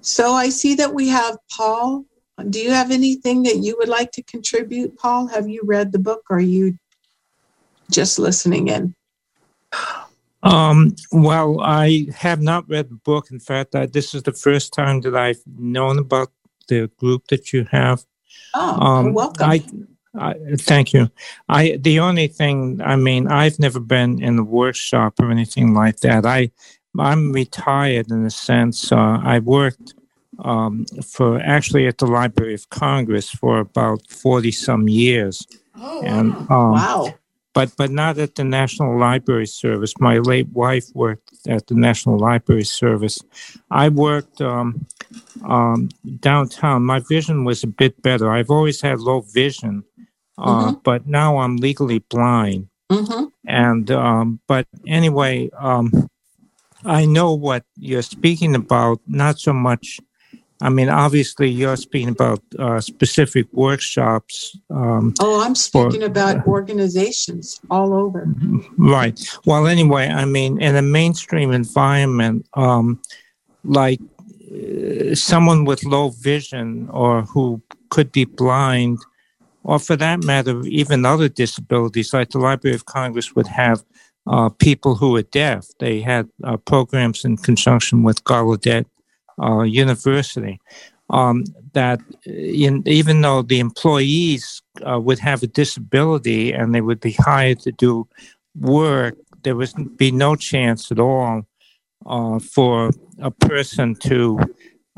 [0.00, 2.04] So I see that we have Paul.
[2.50, 5.26] Do you have anything that you would like to contribute, Paul?
[5.28, 6.78] Have you read the book or are you
[7.90, 8.94] just listening in?
[10.42, 13.30] Um, well, I have not read the book.
[13.30, 16.30] In fact, I, this is the first time that I've known about
[16.68, 18.04] the group that you have.
[18.58, 19.50] Oh, Um, you're welcome.
[19.50, 19.64] I,
[20.18, 21.10] I, thank you.
[21.48, 26.00] I the only thing I mean, I've never been in a workshop or anything like
[26.00, 26.24] that.
[26.24, 26.50] I
[26.98, 28.90] I'm retired in a sense.
[28.90, 29.94] Uh, I worked
[30.38, 35.46] um, for actually at the Library of Congress for about forty some years,
[35.78, 36.64] Oh, and wow.
[36.64, 37.14] um, wow.
[37.56, 39.94] But but not at the National Library Service.
[39.98, 43.18] My late wife worked at the National Library Service.
[43.70, 44.86] I worked um,
[45.42, 45.88] um,
[46.20, 46.84] downtown.
[46.84, 48.30] My vision was a bit better.
[48.30, 49.84] I've always had low vision,
[50.36, 52.68] uh, but now I'm legally blind.
[52.92, 55.90] hmm And um, but anyway, um,
[56.84, 59.00] I know what you're speaking about.
[59.06, 59.98] Not so much.
[60.62, 64.56] I mean, obviously, you're speaking about uh, specific workshops.
[64.70, 68.26] Um, Oh, I'm speaking about organizations all over.
[68.78, 69.20] Right.
[69.44, 73.00] Well, anyway, I mean, in a mainstream environment, um,
[73.64, 74.00] like
[74.50, 78.98] uh, someone with low vision or who could be blind,
[79.62, 83.84] or for that matter, even other disabilities, like the Library of Congress would have
[84.26, 85.66] uh, people who are deaf.
[85.80, 88.86] They had uh, programs in conjunction with Gallaudet
[89.42, 90.60] uh, University.
[91.08, 96.98] Um, that in, even though the employees uh, would have a disability and they would
[96.98, 98.08] be hired to do
[98.58, 101.42] work, there would be no chance at all
[102.06, 104.38] uh, for a person to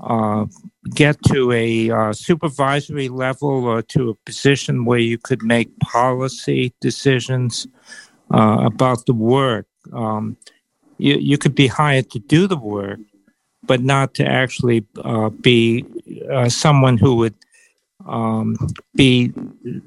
[0.03, 0.46] uh,
[0.94, 6.72] get to a uh, supervisory level or to a position where you could make policy
[6.81, 7.66] decisions
[8.33, 9.66] uh, about the work.
[9.92, 10.37] Um,
[10.98, 13.01] you, you could be hired to do the work,
[13.69, 15.85] but not to actually uh, be
[16.33, 17.35] uh, someone who would
[18.07, 18.57] um,
[18.97, 19.33] be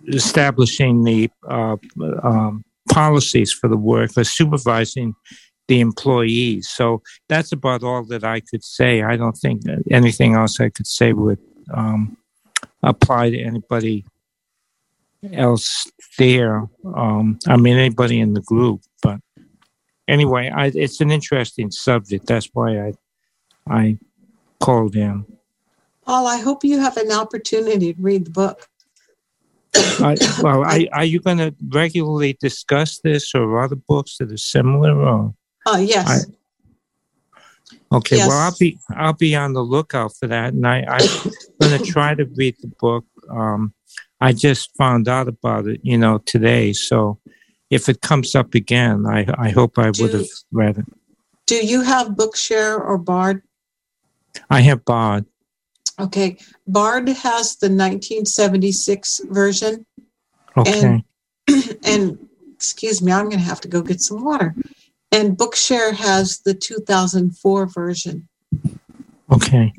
[0.08, 1.76] establishing the uh,
[2.24, 5.16] um, policies for the work or supervising
[5.68, 6.70] the employees.
[6.70, 9.02] So that's about all that I could say.
[9.02, 11.40] I don't think anything else I could say would
[11.74, 12.18] um,
[12.84, 14.06] apply to anybody
[15.34, 16.68] else there.
[16.96, 18.82] Um, I mean, anybody in the group.
[19.02, 19.20] But
[20.08, 22.28] anyway, I, it's an interesting subject.
[22.28, 22.94] That's why I
[23.70, 23.98] I
[24.60, 25.26] called in.
[26.06, 28.68] Paul, I hope you have an opportunity to read the book.
[29.76, 34.38] I, well, I, are you going to regularly discuss this or other books that are
[34.38, 35.00] similar?
[35.00, 35.34] Or
[35.66, 36.26] Uh, yes.
[37.92, 38.28] okay, Yes.
[38.28, 41.08] well, I'll be I'll be on the lookout for that, and I, I'm
[41.62, 43.06] going to try to read the book.
[43.30, 43.74] Um,
[44.20, 46.74] I just found out about it, you know, today.
[46.74, 47.20] So
[47.70, 50.86] if it comes up again, I I hope I would have read it.
[51.46, 53.44] Do you have Bookshare or Bard?
[54.50, 55.26] I have Bard.
[56.00, 56.38] Okay.
[56.68, 59.86] Bard has the 1976 version.
[60.58, 61.04] Okay.
[61.84, 62.18] And
[62.54, 64.56] excuse me, I'm going to have to go get some water.
[65.12, 68.30] And Bookshare has the 2004 version
[69.32, 69.74] okay.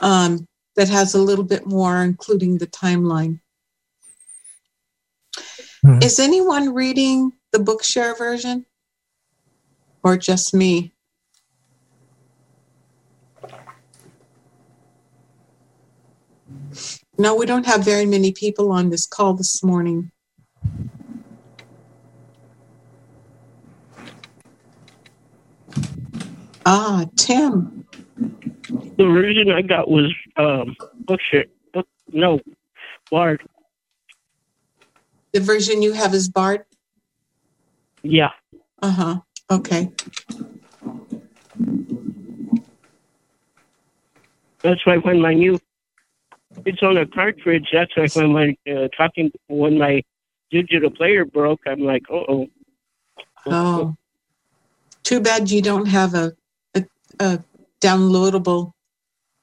[0.00, 0.46] um,
[0.76, 3.40] that has a little bit more, including the timeline.
[5.84, 6.02] Mhm.
[6.04, 8.66] Is anyone reading the Bookshare version?
[10.02, 10.92] Or just me?
[17.20, 20.10] No, we don't have very many people on this call this morning.
[26.64, 27.84] Ah, Tim.
[28.96, 31.50] The version I got was um, book shit.
[31.74, 32.40] Book, no,
[33.10, 33.42] Bard.
[35.34, 36.64] The version you have is Bard?
[38.02, 38.30] Yeah.
[38.80, 39.20] Uh huh.
[39.50, 39.90] Okay.
[44.62, 45.60] That's why when my new
[46.66, 50.02] it's on a cartridge, that's why when my uh, talking when my
[50.50, 52.46] digital player broke, I'm like, oh.
[53.46, 53.96] Oh.
[55.02, 56.32] Too bad you don't have a,
[56.74, 56.84] a,
[57.18, 57.44] a
[57.80, 58.72] downloadable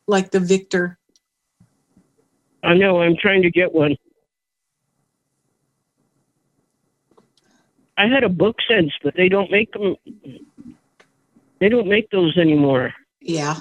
[0.08, 0.98] like the Victor.
[2.64, 3.02] I know.
[3.02, 3.96] I'm trying to get one.
[7.98, 9.96] I had a book sense, but they don't make them.
[11.60, 12.94] They don't make those anymore.
[13.20, 13.58] Yeah.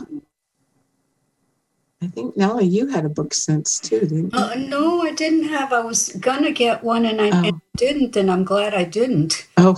[2.02, 4.38] I think Nellie, you had a book sense too, didn't you?
[4.38, 5.72] Uh, no, I didn't have.
[5.72, 7.58] I was gonna get one, and I Oh.
[7.76, 9.46] didn't, and I'm glad I didn't.
[9.56, 9.74] Oh,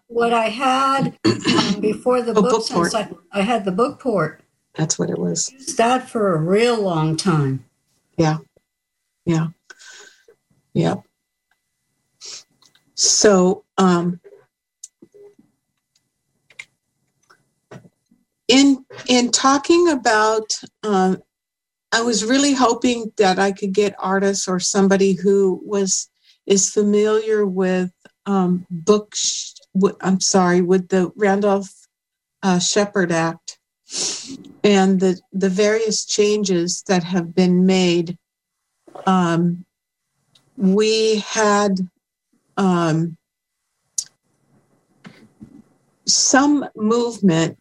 [0.06, 2.92] What I had um, before the Oh, book Bookport.
[2.92, 2.94] sense,
[3.32, 4.40] I, I had the Bookport.
[4.74, 5.50] that's what it was.
[5.52, 7.64] Used that for a real long time.
[8.16, 8.38] Yeah.
[9.24, 9.48] Yeah.
[10.74, 11.02] Yep.
[12.94, 14.20] So, um,
[18.48, 21.22] in in talking about, um,
[21.92, 26.08] I was really hoping that I could get artists or somebody who was
[26.46, 27.92] is familiar with
[28.26, 29.54] um, books.
[30.00, 31.72] I'm sorry, with the Randolph
[32.42, 33.58] uh, Sheppard Act
[34.64, 38.18] and the the various changes that have been made
[39.04, 39.64] um,
[40.56, 41.78] we had
[42.56, 43.16] um,
[46.06, 47.58] some movement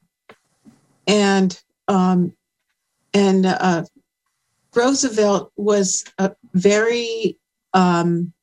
[1.07, 2.33] and um,
[3.13, 3.83] and uh,
[4.75, 6.03] Roosevelt was
[6.53, 7.37] very
[7.73, 8.33] um,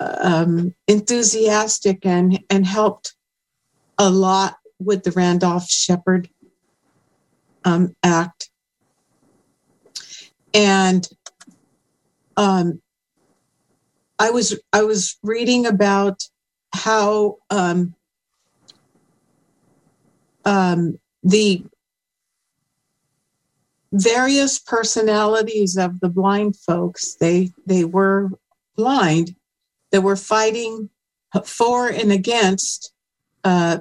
[0.00, 3.14] um, enthusiastic and and helped
[3.98, 6.28] a lot with the Randolph Sheppard
[7.64, 8.50] um, Act.
[10.54, 11.08] And
[12.36, 12.82] um,
[14.18, 16.22] I was I was reading about
[16.74, 17.94] how um,
[20.44, 21.64] um, the
[23.92, 28.30] various personalities of the blind folks they they were
[28.74, 29.36] blind
[29.90, 30.88] that were fighting
[31.44, 32.92] for and against
[33.44, 33.78] uh,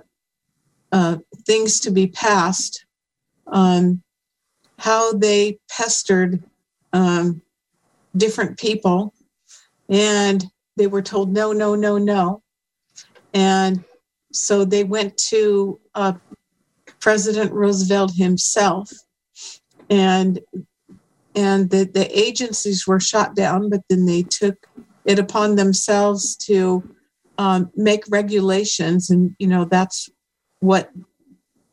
[0.92, 2.86] uh, things to be passed
[3.48, 4.02] um,
[4.80, 6.44] how they pestered
[6.94, 7.42] um,
[8.16, 9.14] different people.
[9.90, 10.44] And
[10.78, 12.42] they were told no no no no.
[13.34, 13.84] And
[14.32, 16.14] so they went to uh,
[17.02, 18.92] president roosevelt himself
[19.90, 20.40] and
[21.34, 24.56] and the, the agencies were shot down but then they took
[25.06, 26.84] it upon themselves to
[27.38, 30.10] um, make regulations and you know that's
[30.60, 30.92] what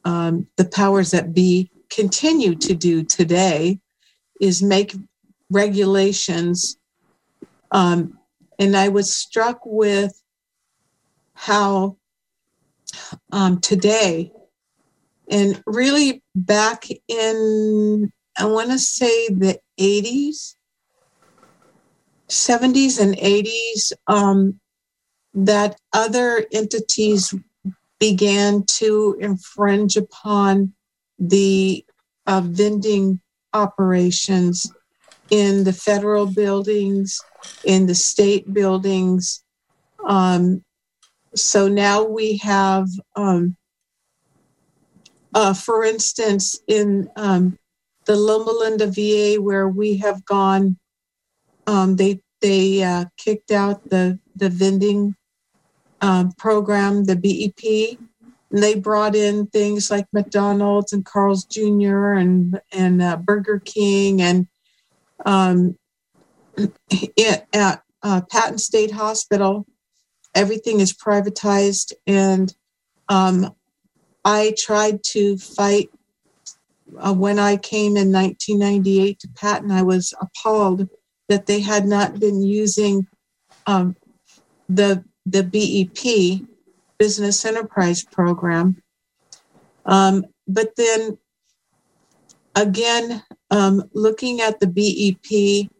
[0.04, 3.80] um, the powers that be continue to do today
[4.40, 4.94] is make
[5.50, 6.78] regulations.
[7.70, 8.18] Um,
[8.58, 10.20] and I was struck with
[11.34, 11.96] how
[13.32, 14.32] um, today,
[15.30, 20.54] and really back in, I want to say the 80s,
[22.28, 24.60] 70s, and 80s, um,
[25.34, 27.34] that other entities
[28.00, 30.72] began to infringe upon
[31.18, 31.84] the
[32.26, 33.20] uh, vending
[33.52, 34.72] operations
[35.30, 37.20] in the federal buildings,
[37.64, 39.42] in the state buildings.
[40.06, 40.64] Um,
[41.34, 43.57] so now we have, um,
[45.34, 47.58] uh, for instance, in um,
[48.06, 50.78] the Loma Linda VA, where we have gone,
[51.66, 55.14] um, they they uh, kicked out the the vending
[56.00, 57.98] um, program, the BEP,
[58.50, 62.12] and they brought in things like McDonald's and Carl's Jr.
[62.12, 64.46] and and uh, Burger King and
[65.26, 65.76] um,
[66.90, 69.66] it, at uh, Patton State Hospital,
[70.34, 72.54] everything is privatized, and
[73.08, 73.54] um,
[74.28, 75.88] I tried to fight
[76.98, 79.70] uh, when I came in 1998 to Patton.
[79.70, 80.86] I was appalled
[81.30, 83.06] that they had not been using
[83.66, 83.96] um,
[84.68, 86.46] the the BEP
[86.98, 88.82] Business Enterprise Program.
[89.86, 91.16] Um, but then
[92.54, 95.70] again, um, looking at the BEP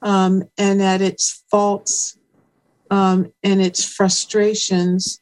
[0.00, 2.16] um, and at its faults
[2.88, 5.20] um, and its frustrations,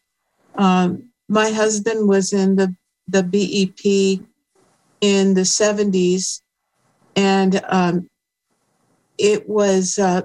[0.56, 2.74] um, my husband was in the,
[3.06, 4.24] the BEP
[5.00, 6.40] in the 70s,
[7.14, 8.08] and um,
[9.18, 10.22] it was uh,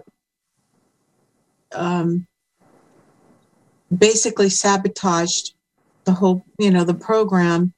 [1.73, 2.27] um,
[3.95, 5.53] basically sabotaged
[6.05, 7.73] the whole, you know, the program.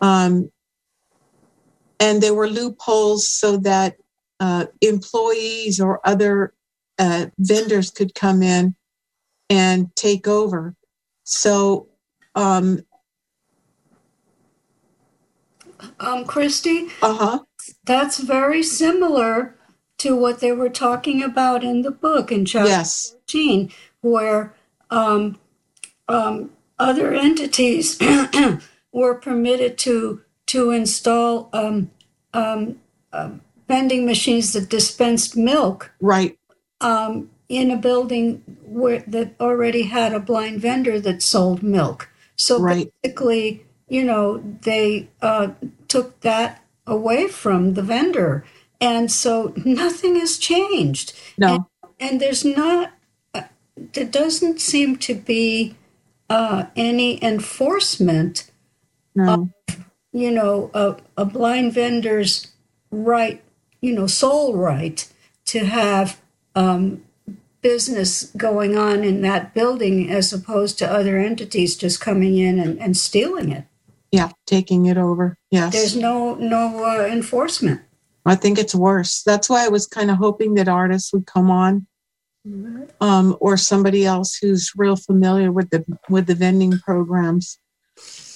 [0.00, 0.50] Um,
[1.98, 3.96] and there were loopholes so that
[4.40, 6.52] uh, employees or other
[6.98, 8.74] uh, vendors could come in
[9.48, 10.74] and take over.
[11.24, 11.88] So,
[12.36, 12.80] um,
[16.00, 17.38] um, Christy, uh huh.
[17.84, 19.56] That's very similar
[19.98, 23.16] to what they were talking about in the book in chapter Yes.
[23.26, 23.72] 14,
[24.02, 24.54] where
[24.90, 25.38] um,
[26.08, 27.98] um, other entities
[28.92, 31.90] were permitted to to install um,
[32.32, 32.78] um,
[33.12, 36.38] um, vending machines that dispensed milk Right.
[36.80, 42.08] um, in a building where that already had a blind vendor that sold milk.
[42.36, 42.90] So Right.
[43.02, 45.50] basically, you know, they uh,
[45.88, 48.44] took that away from the vendor,
[48.80, 51.14] and so nothing has changed.
[51.38, 51.68] No.
[52.00, 52.92] And there's not,
[53.34, 53.44] uh,
[53.94, 55.76] there doesn't seem to be
[56.30, 58.50] uh, any enforcement
[59.14, 59.50] No.
[60.12, 62.48] you know, a, a blind vendor's
[62.90, 63.42] right,
[63.80, 65.06] you know, sole right
[65.46, 66.20] to have
[66.54, 67.02] um,
[67.66, 72.78] business going on in that building as opposed to other entities just coming in and,
[72.80, 73.64] and stealing it.
[74.12, 74.30] yeah.
[74.46, 75.36] Taking it over.
[75.50, 75.72] Yes.
[75.72, 77.80] There's no no uh, enforcement.
[78.24, 79.22] I think it's worse.
[79.24, 81.86] That's why I was kind of hoping that artists would come on,
[83.00, 87.58] um, or somebody else who's real familiar with the with the vending programs.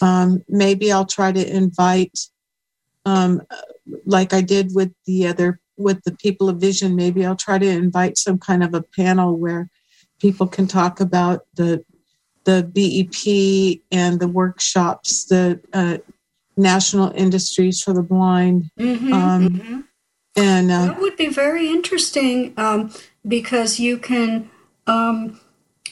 [0.00, 2.18] Um, maybe I'll try to invite,
[3.04, 3.42] um,
[4.06, 6.94] like I did with the other with the people of Vision.
[6.96, 9.68] Maybe I'll try to invite some kind of a panel where
[10.20, 11.84] people can talk about the
[12.44, 15.98] the BEP and the workshops, the uh,
[16.56, 19.84] National Industries for the Blind, Mhm, Um, mhm.
[20.36, 22.92] and uh, That would be very interesting um,
[23.26, 24.48] because you can,
[24.86, 25.38] um,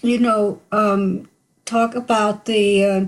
[0.02, 1.28] you know, um,
[1.64, 3.04] talk about the, uh,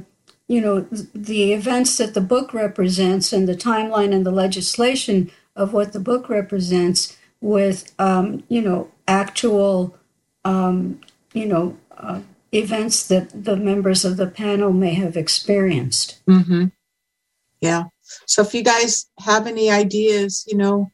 [0.47, 0.81] you know,
[1.14, 6.01] the events that the book represents and the timeline and the legislation of what the
[6.01, 9.97] book represents with, um, you know, actual,
[10.45, 11.01] um,
[11.33, 12.21] you know, uh,
[12.53, 16.21] events that the members of the panel may have experienced.
[16.27, 16.67] hmm
[17.61, 17.85] Yeah.
[18.27, 20.91] So if you guys have any ideas, you know,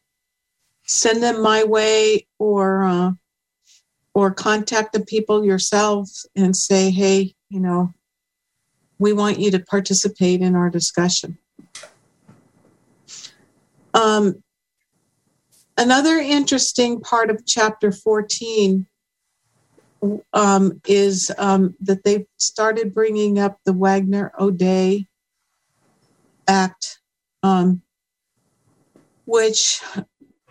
[0.87, 3.13] send them my way or uh,
[4.15, 7.93] or contact the people yourself and say, hey, you know,
[8.99, 11.39] we want you to participate in our discussion.
[13.93, 14.43] Um,
[15.77, 18.87] another interesting part of chapter 14
[20.33, 25.07] um, is um, that they started bringing up the Wagner O'Day
[26.49, 27.01] Act,
[27.43, 27.83] um,
[29.25, 29.83] which,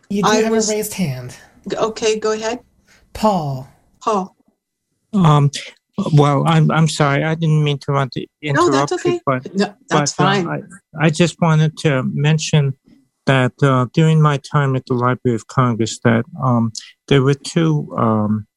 [0.10, 1.36] You do I have was- a raised hand.
[1.74, 2.60] okay, go ahead,
[3.14, 3.68] Paul.
[4.04, 4.36] Paul.
[5.14, 5.50] Um,
[6.14, 9.14] well, I'm I'm sorry, I didn't mean to want to interrupt No, that's okay.
[9.14, 10.48] you, but No, that's but, uh, fine.
[11.00, 12.74] I, I just wanted to mention
[13.26, 16.72] that uh, during my time at the Library of Congress, that um,
[17.08, 18.48] there were two um,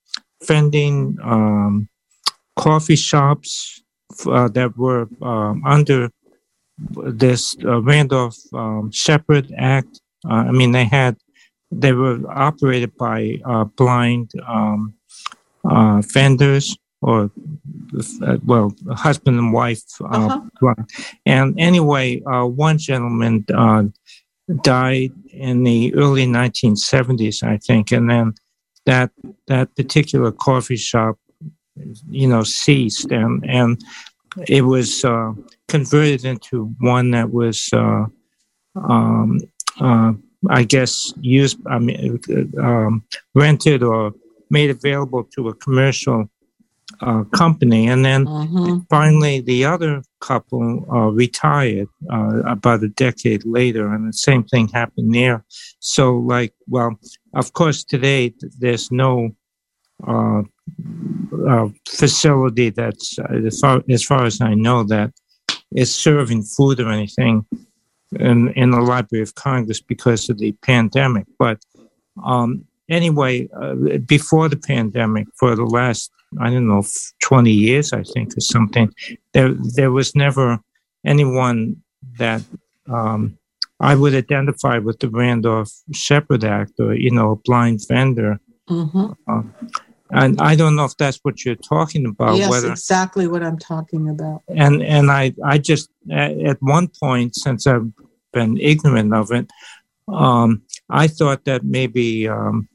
[0.46, 1.88] vending um,
[2.56, 3.82] coffee shops
[4.26, 6.10] uh, that were um, under
[7.06, 10.00] this uh, Randolph um, Sheppard Act.
[10.28, 11.16] Uh, I mean, they had
[11.70, 14.94] they were operated by uh, blind um,
[15.64, 17.30] uh, vendors or
[18.22, 19.82] uh, well, husband and wife.
[20.00, 20.74] Uh, Uh-huh.
[21.24, 23.84] And anyway, uh, one gentleman uh,
[24.62, 28.34] died in the early 1970s, I think, and then
[28.86, 29.10] that
[29.46, 31.18] that particular coffee shop,
[32.08, 33.82] you know, ceased, and and
[34.46, 35.32] it was uh,
[35.68, 38.06] converted into one that was, uh,
[38.76, 39.40] um,
[39.80, 40.12] uh,
[40.48, 44.12] I guess, used, I mean, uh, um, rented or
[44.50, 46.30] made available to a commercial
[47.00, 48.86] uh, company, and then Mhm.
[48.88, 54.68] finally the other couple uh, retired uh, about a decade later and the same thing
[54.68, 55.44] happened there.
[55.80, 56.98] So like well
[57.34, 59.30] of course today there's no
[60.06, 60.42] uh,
[61.48, 65.10] uh, facility that's uh, as far, as far as i know that
[65.72, 67.44] is serving food or anything
[68.18, 71.26] in, in the library of congress because of the pandemic.
[71.38, 71.58] But
[72.24, 73.74] um, anyway uh,
[74.06, 76.10] before the pandemic for the last
[76.40, 76.84] I don't know,
[77.22, 78.92] 20 years, I think, or something.
[79.32, 80.58] There, there was never
[81.04, 81.82] anyone
[82.18, 82.42] that
[82.88, 83.38] um,
[83.80, 88.40] I would identify with the Randolph Sheppard Act or, you know, a blind vendor.
[88.68, 89.14] Mhm.
[90.10, 93.58] And I don't know if that's what you're talking about, yes, whether, exactly what I'm
[93.58, 94.42] talking about.
[94.48, 97.90] and, and I, I just, at, at one point, since I've
[98.32, 99.50] been ignorant of it,
[100.08, 102.68] um, I thought that maybe, um,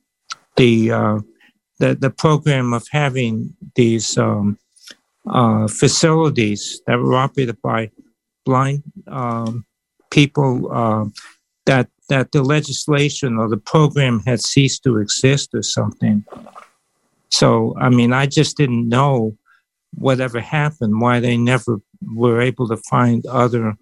[0.56, 1.20] the uh,
[1.80, 4.58] the the program of having these um,
[5.28, 7.90] uh, facilities that were operated by
[8.46, 9.66] blind um,
[10.12, 11.06] people uh,
[11.66, 16.24] that that the legislation or the program had ceased to exist or something.
[17.32, 19.38] So I mean, I just didn't know
[19.96, 23.76] whatever happened, why they never were able to find other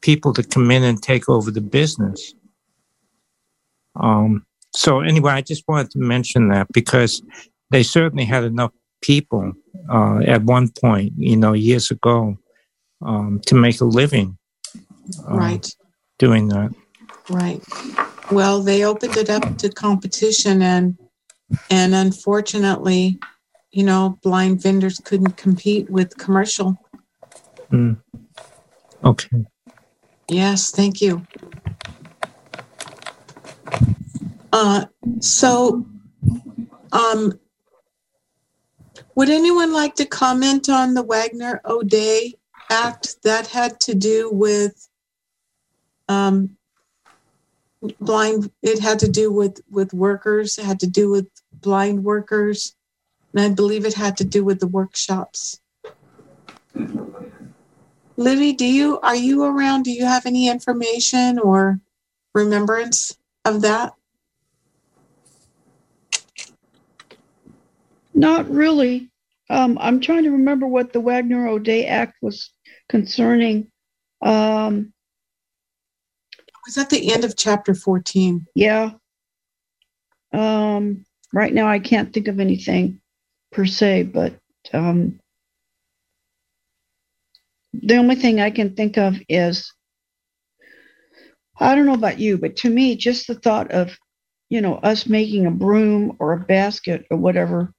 [0.00, 2.34] people to come in and take over the business.
[3.96, 4.44] Um,
[4.74, 7.22] so anyway, I just wanted to mention that because
[7.70, 8.72] they certainly had enough
[9.02, 9.52] people
[9.88, 12.36] uh, at one point, you know, years ago,
[13.02, 14.36] um, to make a living.
[15.28, 15.68] Uh, right.
[16.18, 16.74] Doing that.
[17.30, 17.62] Right.
[18.30, 20.98] Well, they opened it up to competition, and
[21.70, 23.18] and unfortunately,
[23.70, 26.78] you know, blind vendors couldn't compete with commercial.
[27.70, 27.98] Mm.
[29.04, 29.44] Okay.
[30.28, 31.26] Yes, thank you.
[34.54, 34.86] Uh,
[35.18, 35.84] so,
[36.92, 37.40] um,
[39.16, 42.34] would anyone like to comment on the Wagner O'Day
[42.70, 44.88] Act that had to do with
[46.08, 46.56] um,
[47.98, 48.48] blind?
[48.62, 50.56] It had to do with with workers.
[50.56, 52.76] It had to do with blind workers,
[53.34, 55.60] and I believe it had to do with the workshops.
[58.16, 59.82] Libby, do you are you around?
[59.82, 61.80] Do you have any information or
[62.34, 63.94] remembrance of that?
[68.14, 69.10] Not really.
[69.50, 72.50] Um, I'm trying to remember what the Wagner O'Day Act was
[72.88, 73.70] concerning.
[74.22, 74.92] Um,
[76.64, 78.46] was that the end of chapter 14?
[78.54, 78.92] Yeah.
[80.32, 83.00] Um, right now, I can't think of anything
[83.52, 84.34] per se, but
[84.72, 85.20] um,
[87.74, 89.72] the only thing I can think of is
[91.58, 93.96] I don't know about you, but to me, just the thought of,
[94.48, 97.73] you know, us making a broom or a basket or whatever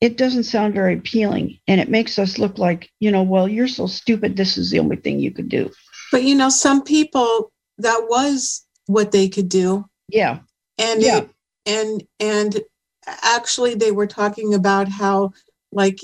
[0.00, 3.68] it doesn't sound very appealing and it makes us look like you know well you're
[3.68, 5.70] so stupid this is the only thing you could do.
[6.12, 9.84] But you know some people that was what they could do.
[10.08, 10.40] Yeah.
[10.78, 11.18] And yeah.
[11.18, 11.30] It,
[11.66, 12.60] and and
[13.06, 15.32] actually they were talking about how
[15.72, 15.98] like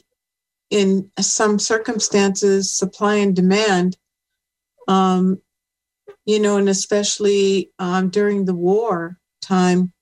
[0.70, 3.97] in some circumstances supply and demand
[4.88, 5.40] um
[6.24, 9.93] you know and especially um during the war time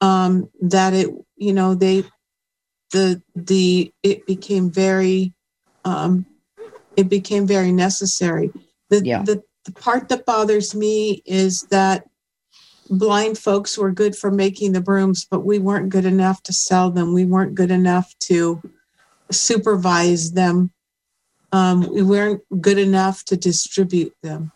[0.00, 2.04] um that it you know they
[2.92, 5.32] the the it became very
[5.84, 6.26] um,
[6.96, 8.50] it became very necessary.
[8.90, 9.22] The, yeah.
[9.22, 12.04] the the part that bothers me is that
[12.90, 16.90] blind folks were good for making the brooms, but we weren't good enough to sell
[16.90, 17.12] them.
[17.12, 18.62] We weren't good enough to
[19.30, 20.70] supervise them.
[21.52, 24.52] Um, we weren't good enough to distribute them.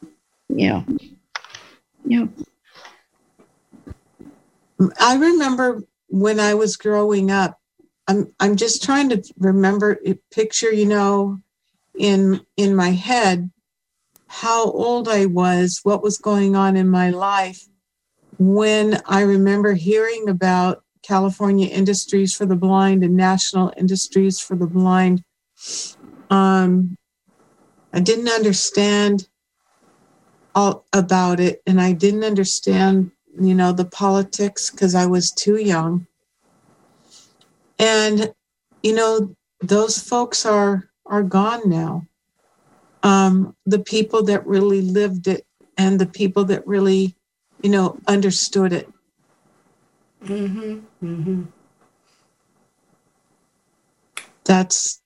[0.49, 0.83] Yeah.
[2.05, 2.27] Yeah.
[5.01, 7.59] I remember when I was growing up,
[8.13, 11.41] I'm I'm just trying to remember a picture, you know,
[11.99, 13.51] in in my head
[14.27, 17.67] how old I was, what was going on in my life
[18.39, 24.67] when I remember hearing about California Industries for the Blind and National Industries for the
[24.67, 25.23] Blind.
[26.29, 26.99] Um,
[27.95, 29.29] I didn't understand
[30.55, 33.11] all about it, and I didn't understand,
[33.41, 36.07] you know, the politics because I was too young.
[37.79, 38.33] And,
[38.83, 42.07] you know, those folks are are gone now.
[43.03, 45.45] Um, the people that really lived it
[45.77, 47.17] and the people that really,
[47.63, 48.89] you know, understood it.
[50.25, 50.79] Mm-hmm.
[51.05, 51.43] Mm-hmm.
[54.45, 55.01] That's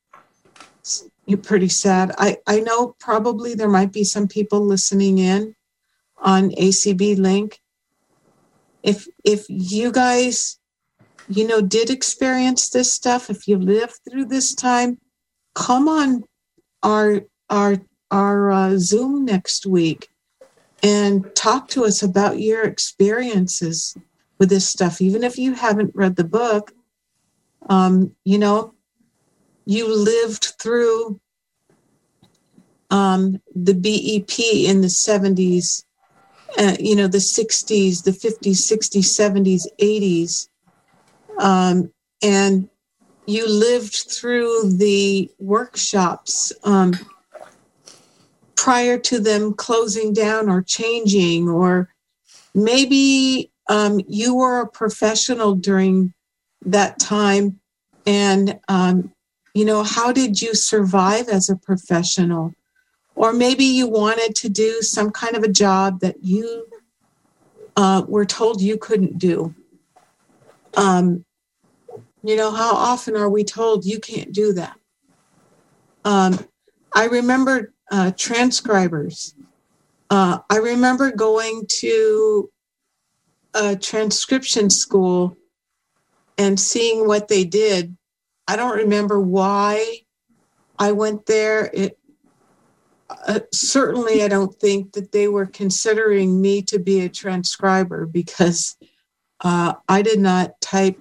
[1.27, 2.15] you're pretty sad.
[2.19, 5.55] I, I know probably there might be some people listening in
[6.19, 7.61] on ACB link.
[8.83, 10.59] If if you guys
[11.29, 14.99] you know, did experience this stuff, if you lived through this time,
[15.55, 16.25] come on
[16.83, 17.77] our our
[18.11, 20.09] our uh, Zoom next week
[20.83, 23.97] and talk to us about your experiences
[24.39, 25.01] with this stuff.
[25.01, 26.73] Even if you haven't read the book,
[27.69, 28.75] um, you know,
[29.65, 31.21] you lived through
[32.91, 35.85] um, the BEP in the 70s,
[36.59, 40.49] uh, you know, the 60s, the 50s, 60s, 70s, 80s
[41.39, 42.69] um, and
[43.27, 46.95] you lived through the workshops um,
[48.55, 51.89] prior to them closing down or changing, or
[52.55, 56.15] maybe um, you were a professional during
[56.65, 57.61] that time.
[58.07, 59.13] And, um,
[59.55, 62.55] you know, how did you survive as a professional?
[63.17, 66.67] Or maybe you wanted to do some kind of a job that you
[67.77, 69.55] uh, were told you couldn't do
[70.77, 71.25] Um,
[72.23, 74.77] you know, how often are we told you can't do that?
[76.05, 76.39] Um,
[76.95, 79.35] I remember uh, transcribers.
[80.11, 82.51] Uh, I remember going to
[83.55, 85.37] a transcription school
[86.39, 87.97] and seeing what they did.
[88.47, 90.01] I don't remember why
[90.79, 91.71] I went there.
[91.73, 91.99] It
[93.09, 98.76] uh, certainly, I don't think that they were considering me to be a transcriber because
[99.47, 100.99] uh, I did not type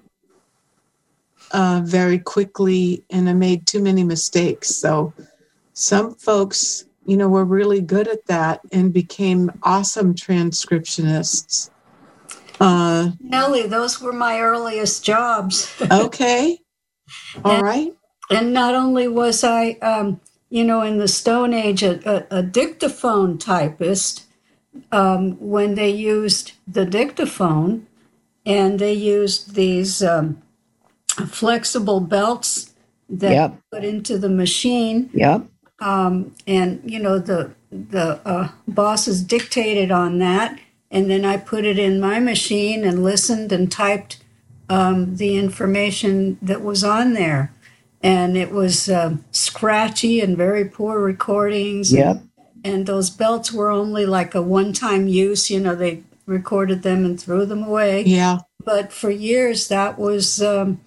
[1.50, 4.76] uh, very quickly and I made too many mistakes.
[4.76, 5.14] So
[5.74, 11.72] some folks, you know, were really good at that and became awesome transcriptionists.
[12.60, 15.74] Uh, Nellie, those were my earliest jobs.
[15.92, 16.60] okay.
[17.44, 17.94] All and, right.
[18.30, 20.22] And not only was I, um,
[20.52, 24.26] you know, in the Stone Age, a, a, a dictaphone typist,
[24.92, 27.88] um, when they used the dictaphone
[28.46, 30.42] and they used these um,
[31.28, 32.74] flexible belts
[33.10, 33.58] that yep.
[33.72, 35.10] put into the machine.
[35.14, 35.46] Yep.
[35.80, 40.58] Um, and you know the the uh, bosses dictated on that,
[40.90, 44.24] and then I put it in my machine and listened and typed
[44.70, 47.52] um, the information that was on there,
[48.02, 51.92] and it was uh, scratchy and very poor recordings.
[51.92, 52.18] Yep.
[52.18, 52.30] And,
[52.64, 55.52] and those belts were only like a one-time use.
[55.52, 58.04] You know, they recorded them and threw them away.
[58.04, 58.40] Yeah.
[58.64, 60.82] But for years, that was um,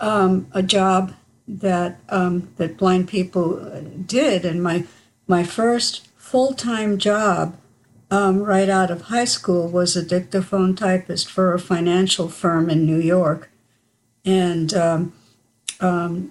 [0.00, 1.14] um, a job
[1.46, 3.56] that um, that blind people
[4.06, 4.84] did, and my
[5.26, 7.56] my first full time job
[8.10, 12.86] um, right out of high school was a dictaphone typist for a financial firm in
[12.86, 13.50] New York,
[14.24, 15.12] and um,
[15.80, 16.30] um,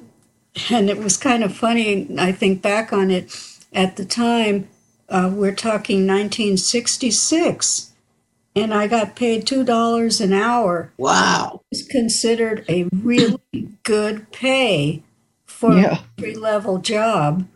[0.69, 2.07] and it was kind of funny.
[2.17, 3.35] I think back on it
[3.73, 4.69] at the time.
[5.09, 7.93] Uh, we're talking 1966
[8.57, 10.91] and I got paid two dollars an hour.
[10.97, 13.39] Wow, it's considered a really
[13.83, 15.03] good pay
[15.45, 15.85] for yeah.
[15.85, 17.47] a entry level job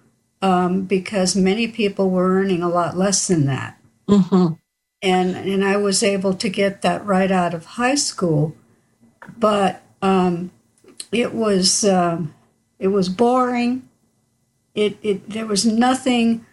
[0.41, 3.79] um, because many people were earning a lot less than that.
[4.07, 4.53] Mm-hmm.
[5.01, 8.55] And and I was able to get that right out of high school,
[9.37, 10.51] but um,
[11.11, 12.33] it was um,
[12.79, 13.87] it was boring.
[14.75, 16.45] It it there was nothing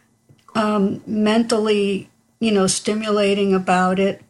[0.55, 4.23] um, mentally you know stimulating about it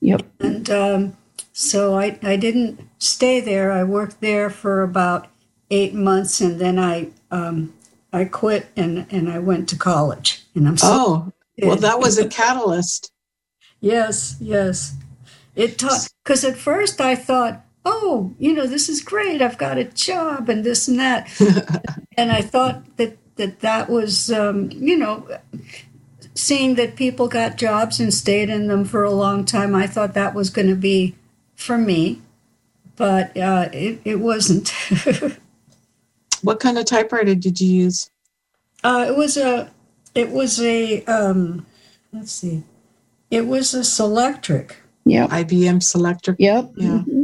[0.00, 0.22] Yep.
[0.40, 1.16] And um,
[1.52, 3.72] so I, I didn't stay there.
[3.72, 5.28] I worked there for about
[5.70, 7.74] eight months, and then I um,
[8.12, 10.44] I quit and and I went to college.
[10.54, 13.10] And I'm so oh well, that was a catalyst.
[13.80, 14.94] yes, yes.
[15.56, 19.42] It taught because at first I thought, oh, you know, this is great.
[19.42, 21.28] I've got a job and this and that,
[22.16, 25.26] and I thought that that that was um, you know
[26.38, 30.14] seeing that people got jobs and stayed in them for a long time, I thought
[30.14, 31.16] that was going to be
[31.56, 32.22] for me,
[32.96, 34.72] but uh, it, it wasn't.
[36.42, 38.10] what kind of typewriter did you use?
[38.84, 39.70] Uh, it was a,
[40.14, 41.66] it was a, um,
[42.12, 42.62] let's see,
[43.30, 44.72] it was a Selectric.
[45.04, 45.26] Yeah.
[45.26, 46.36] IBM Selectric.
[46.38, 46.72] Yep.
[46.76, 46.88] Yeah.
[46.88, 47.22] Mm-hmm.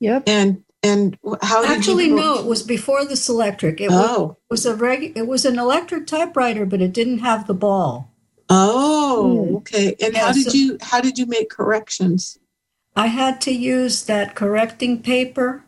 [0.00, 0.22] Yep.
[0.26, 4.36] And and how actually no it was before the Selectric it oh.
[4.50, 8.10] was, was a reg, it was an electric typewriter but it didn't have the ball
[8.50, 9.56] oh mm.
[9.56, 12.38] okay and yeah, how did so you how did you make corrections
[12.94, 15.64] i had to use that correcting paper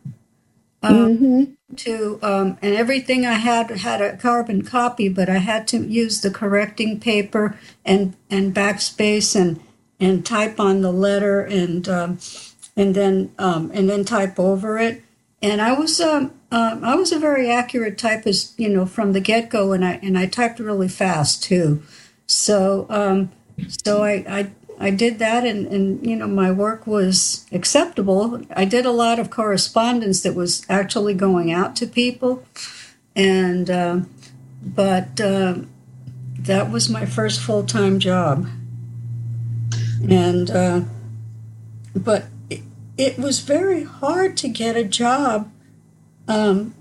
[0.83, 1.75] um, mm-hmm.
[1.75, 6.21] to um, and everything i had had a carbon copy but i had to use
[6.21, 9.59] the correcting paper and and backspace and
[9.99, 12.19] and type on the letter and um,
[12.75, 15.01] and then um, and then type over it
[15.41, 19.19] and I was um, um, I was a very accurate typist, you know, from the
[19.19, 21.83] get go, and I and I typed really fast too.
[22.25, 23.31] So um,
[23.83, 28.41] so I, I I did that, and and you know my work was acceptable.
[28.51, 32.45] I did a lot of correspondence that was actually going out to people,
[33.15, 33.99] and uh,
[34.63, 35.59] but uh,
[36.39, 38.47] that was my first full time job,
[40.09, 40.81] and uh,
[41.95, 42.25] but
[42.97, 45.51] it was very hard to get a job
[46.27, 46.73] um,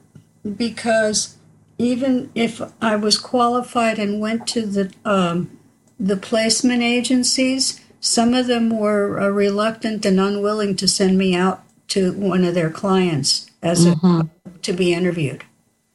[0.56, 1.36] because
[1.78, 5.50] even if I was qualified and went to the um,
[5.98, 11.64] the placement agencies, some of them were uh, reluctant and unwilling to send me out
[11.88, 14.22] to one of their clients as mm-hmm.
[14.22, 15.44] a, to be interviewed.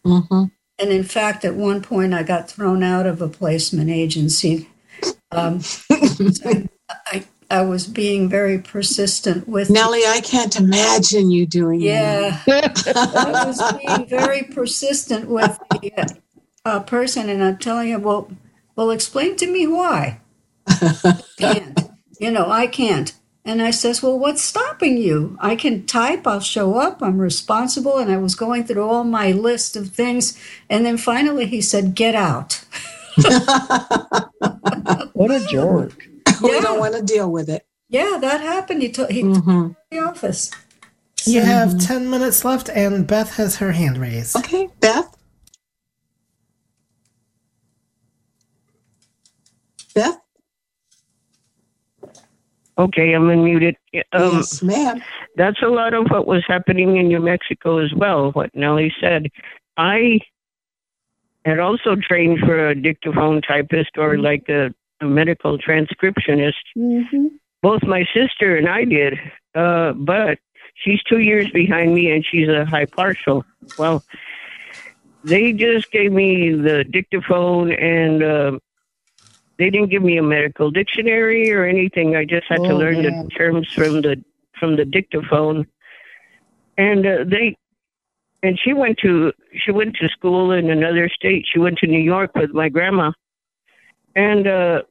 [0.05, 0.45] Mm-hmm.
[0.79, 4.67] And in fact, at one point, I got thrown out of a placement agency.
[5.31, 10.05] Um, so I, I was being very persistent with Nellie.
[10.05, 11.85] I can't imagine you doing it.
[11.85, 12.41] yeah.
[12.47, 16.17] I was being very persistent with the
[16.65, 18.31] uh, person, and I'm telling him, well,
[18.75, 20.21] well, explain to me why.
[21.37, 21.79] can't.
[22.19, 23.13] You know, I can't.
[23.43, 25.37] And I says, Well, what's stopping you?
[25.41, 27.97] I can type, I'll show up, I'm responsible.
[27.97, 30.39] And I was going through all my list of things.
[30.69, 32.63] And then finally he said, Get out.
[35.13, 36.10] What a jerk.
[36.41, 36.61] We Yeah.
[36.61, 37.65] don't want to deal with it.
[37.89, 38.81] Yeah, that happened.
[38.81, 39.69] He took he Mhm.
[39.69, 40.51] took the office.
[41.25, 44.35] You have 10 minutes left, and Beth has her hand raised.
[44.35, 45.15] Okay, Beth?
[49.93, 50.17] Beth?
[52.77, 53.75] Okay, I'm unmuted.
[54.13, 55.03] Um, yes, ma'am.
[55.35, 59.27] That's a lot of what was happening in New Mexico as well, what Nellie said.
[59.77, 60.19] I
[61.45, 66.53] had also trained for a dictaphone typist or like a, a medical transcriptionist.
[66.77, 67.27] Mm-hmm.
[67.61, 69.19] Both my sister and I did,
[69.53, 70.39] uh, but
[70.75, 73.45] she's two years behind me and she's a high partial.
[73.77, 74.03] Well,
[75.23, 78.59] they just gave me the dictaphone and uh,
[79.57, 82.15] they didn't give me a medical dictionary or anything.
[82.15, 83.25] I just had to Oh, learn man.
[83.25, 84.23] the terms from the
[84.59, 85.67] from the dictaphone.
[86.77, 87.57] And uh, they
[88.41, 89.33] and she went to
[89.63, 91.45] she went to school in another state.
[91.51, 93.11] She went to New York with my grandma,
[94.15, 94.81] and uh,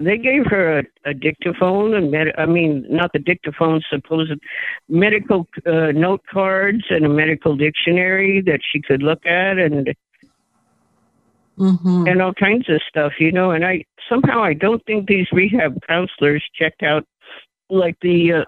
[0.00, 4.32] they gave her a, a dictaphone and med- I mean not the dictaphone, supposed
[4.88, 9.94] medical uh, note cards and a medical dictionary that she could look at and
[11.58, 12.08] Mm-hmm.
[12.08, 13.52] and all kinds of stuff, you know.
[13.52, 17.06] And I somehow I don't think these rehab counselors checked out
[17.70, 18.44] like the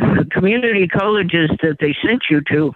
[0.00, 2.72] uh, community colleges that they sent you to.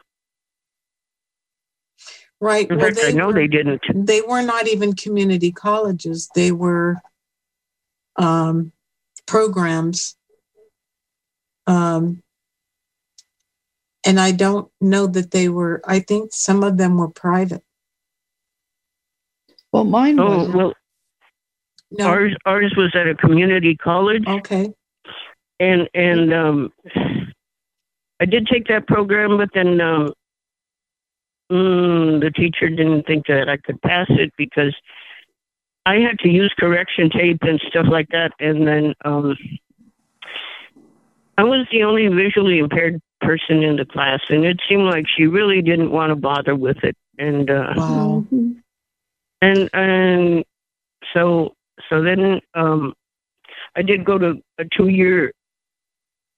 [2.40, 2.70] Right.
[2.70, 3.82] In well, fact, I know were, they didn't.
[3.92, 6.28] They were not even community colleges.
[6.34, 7.00] They were
[8.16, 8.72] um,
[9.26, 10.16] programs.
[11.66, 12.22] Um,
[14.06, 17.62] and I don't know that they were, I think some of them were private.
[19.72, 20.54] Well, mine Oh was.
[20.54, 20.74] well,
[21.90, 22.06] No.
[22.06, 24.72] ours ours was at a community college, Okay.
[25.60, 26.72] and and um,
[28.20, 30.12] I did take that program, but then um,
[31.50, 34.74] mm, the teacher didn't think that I could pass it because
[35.86, 39.36] I had to use correction tape and stuff like that, and then um,
[41.38, 45.26] I was the only visually impaired person in the class, and it seemed like she
[45.26, 48.24] really didn't want to bother with it, and uh, Wow.
[49.40, 50.44] And and
[51.14, 51.54] so
[51.88, 52.94] so then um
[53.76, 55.32] i did go to a two year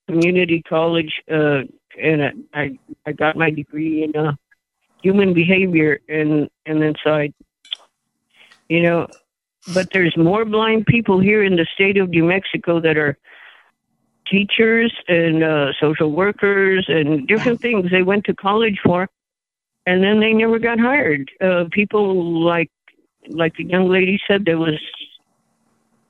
[0.08, 1.61] community college uh
[2.00, 4.32] and I, I i got my degree in uh
[5.03, 7.26] human behavior and and so
[8.68, 9.07] you know
[9.66, 13.16] but there's more blind people here in the state of new mexico that are
[14.30, 19.09] teachers and uh social workers and different things they went to college for
[19.86, 21.30] and then they never got hired.
[21.40, 22.70] Uh people like
[23.28, 24.78] like the young lady said, there was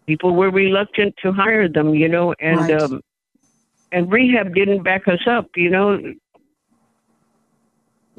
[0.06, 2.82] people were reluctant to hire them, you know, and Right.
[2.82, 3.00] um,
[3.92, 5.98] and rehab didn't back us up, you know,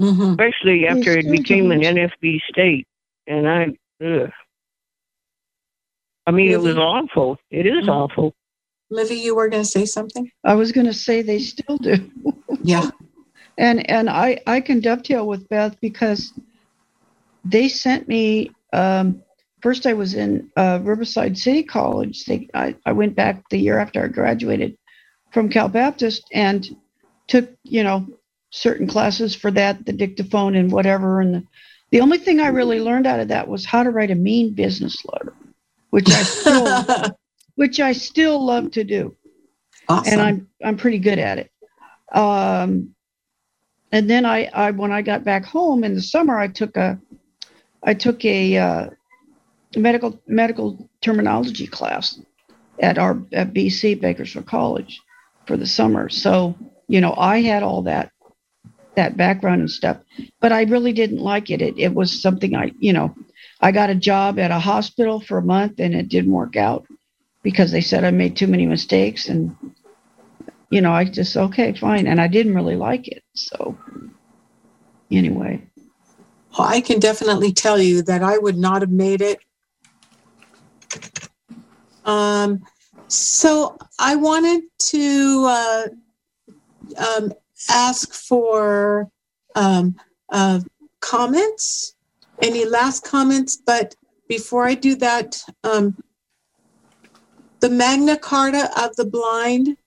[0.01, 0.31] Mm-hmm.
[0.31, 1.97] especially after it became an don't.
[1.97, 2.87] NFB state,
[3.27, 3.65] and I,
[4.03, 4.31] ugh.
[6.25, 7.37] I mean, it was awful.
[7.51, 7.89] It is Mhm.
[7.89, 8.33] awful.
[8.89, 10.29] Livy, you were going to say something?
[10.43, 12.11] I was going to say they still do.
[12.63, 12.89] Yeah.
[13.57, 16.33] and and I I can dovetail with Beth because
[17.45, 19.21] they sent me um,
[19.61, 19.85] first.
[19.85, 22.25] I was in uh, Riverside City College.
[22.25, 24.77] They I, I went back the year after I graduated
[25.31, 26.67] from Cal Baptist and
[27.27, 28.07] took you know
[28.51, 31.19] certain classes for that, the dictaphone and whatever.
[31.19, 31.43] And the,
[31.91, 34.53] the only thing I really learned out of that was how to write a mean
[34.53, 35.33] business letter,
[35.89, 36.85] which I still
[37.55, 39.15] which I still love to do
[39.91, 40.13] awesome.
[40.13, 41.51] and I'm I'm pretty good at it.
[42.11, 42.93] Um,
[43.91, 46.99] and then I, I when I got back home in the summer, I took a
[47.83, 48.89] I took a uh,
[49.75, 52.19] medical medical terminology class
[52.79, 55.01] at our at BC Bakersfield College
[55.45, 56.09] for the summer.
[56.09, 56.55] So
[56.87, 58.11] you know I had all that
[58.95, 59.97] that background and stuff,
[60.39, 61.61] but I really didn't like it.
[61.61, 63.15] It it was something I you know
[63.61, 66.85] I got a job at a hospital for a month and it didn't work out
[67.43, 69.55] because they said I made too many mistakes and
[70.71, 73.23] you know, I just okay, fine, and I didn't really like it.
[73.35, 73.77] So
[75.11, 75.61] anyway,
[76.57, 79.39] Well, I can definitely tell you that I would not have made it.
[82.05, 82.63] Um,
[83.07, 85.87] so I wanted to uh,
[86.97, 87.33] um,
[87.69, 89.09] ask for
[89.55, 89.95] um,
[90.29, 90.61] uh,
[90.99, 91.95] comments.
[92.41, 93.57] Any last comments?
[93.57, 93.95] But
[94.27, 95.97] before I do that, um,
[97.59, 99.77] the Magna Carta of the Blind,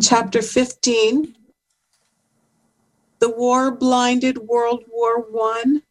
[0.00, 1.36] Chapter 15.
[3.20, 5.82] The War Blinded World War One.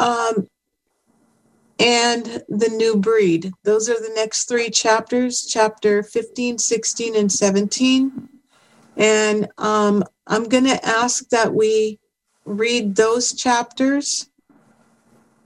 [0.00, 0.48] Um,
[1.78, 3.52] and the new breed.
[3.64, 8.28] Those are the next three chapters, chapter 15, 16, and 17.
[8.96, 11.98] And um, I'm going to ask that we
[12.44, 14.30] read those chapters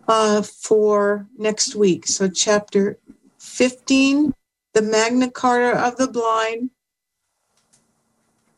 [0.06, 2.06] uh, for next week.
[2.06, 2.98] So, chapter
[3.38, 4.34] 15,
[4.74, 6.70] the Magna Carta of the Blind,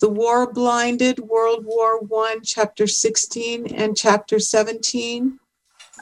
[0.00, 5.38] the War Blinded, World War One, chapter 16, and chapter 17,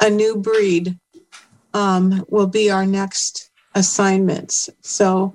[0.01, 0.99] A New Breed
[1.75, 4.71] um, will be our next assignments.
[4.83, 5.35] So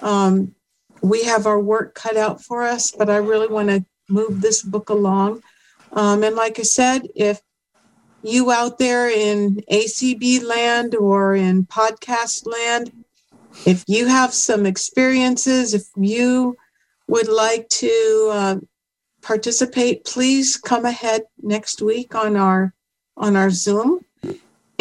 [0.00, 0.54] um,
[1.02, 4.62] we have our work cut out for us, but I really want to move this
[4.62, 5.42] book along.
[5.92, 7.40] Um, and like I said, if
[8.22, 12.90] you out there in ACB land or in podcast land,
[13.66, 16.56] if you have some experiences, if you
[17.06, 18.56] would like to uh,
[19.22, 22.74] participate, please come ahead next week on our
[23.16, 24.00] on our Zoom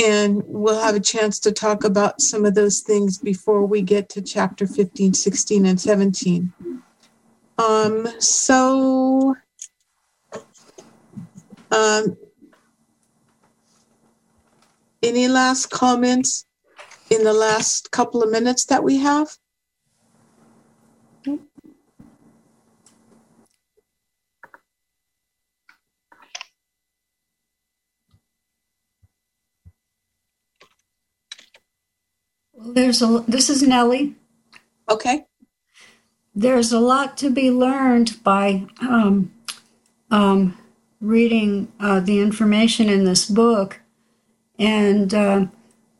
[0.01, 4.09] and we'll have a chance to talk about some of those things before we get
[4.09, 6.53] to chapter 15, 16, and 17.
[7.57, 9.35] Um, so,
[11.71, 12.17] um,
[15.03, 16.45] any last comments
[17.09, 19.37] in the last couple of minutes that we have?
[32.65, 34.15] There's a this is Nellie.
[34.89, 35.25] Okay.
[36.33, 39.31] There's a lot to be learned by um,
[40.09, 40.57] um,
[41.01, 43.81] reading uh, the information in this book,
[44.57, 45.45] and uh,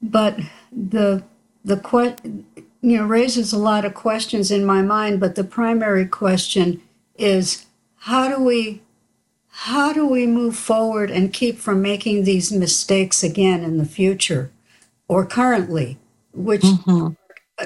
[0.02, 0.40] but
[0.72, 1.24] the
[1.66, 2.44] the que-
[2.82, 5.20] you know raises a lot of questions in my mind.
[5.20, 6.82] But the primary question
[7.16, 7.66] is
[7.98, 8.82] how do we
[9.50, 14.52] how do we move forward and keep from making these mistakes again in the future
[15.08, 16.00] or currently?
[16.34, 17.14] Which mm-hmm.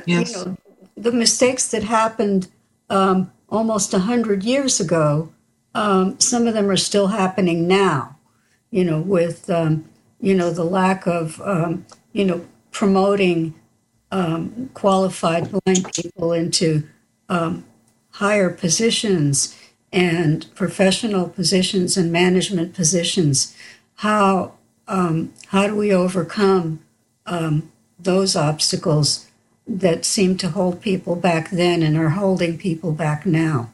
[0.06, 0.32] yes.
[0.32, 0.58] you know
[0.96, 2.48] the mistakes that happened
[2.90, 5.32] um, almost a hundred years ago.
[5.76, 8.18] Um, some of them are still happening now.
[8.72, 9.86] You know, with um,
[10.20, 13.54] you know the lack of um, you know promoting
[14.12, 16.88] um, qualified blind people into
[17.30, 17.66] um,
[18.12, 19.58] higher positions
[19.94, 23.56] and professional positions and management positions.
[23.96, 24.54] How
[24.88, 26.80] how do we overcome
[27.26, 29.28] um, those obstacles
[29.68, 33.72] that seemed to hold people back then and are holding people back now.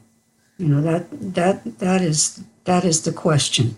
[0.58, 3.76] You know that that that is that is the question.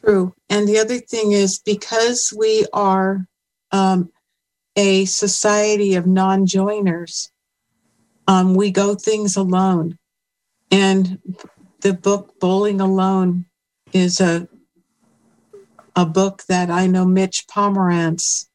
[0.00, 3.26] True, and the other thing is because we are
[3.70, 4.10] um,
[4.76, 7.30] a society of non-joiners,
[8.26, 9.98] um, we go things alone,
[10.70, 11.18] and
[11.80, 13.46] the book Bowling Alone
[13.92, 14.48] is a
[15.96, 18.49] a book that I know Mitch Pomerantz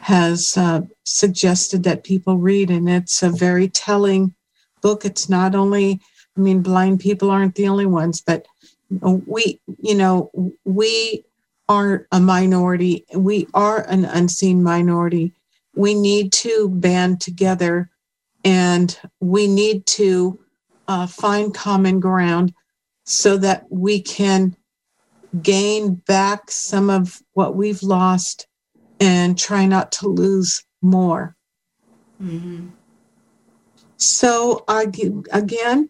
[0.00, 4.34] has uh, suggested that people read, and it's a very telling
[4.82, 5.04] book.
[5.04, 6.00] It's not only,
[6.36, 8.46] I mean, blind people aren't the only ones, but
[8.90, 10.30] we, you know,
[10.64, 11.24] we
[11.68, 13.04] are a minority.
[13.14, 15.32] We are an unseen minority.
[15.74, 17.90] We need to band together
[18.44, 20.38] and we need to
[20.86, 22.52] uh, find common ground
[23.04, 24.56] so that we can
[25.42, 28.46] gain back some of what we've lost
[29.00, 31.36] and try not to lose more.
[32.22, 32.68] Mm-hmm.
[33.96, 35.88] So, again,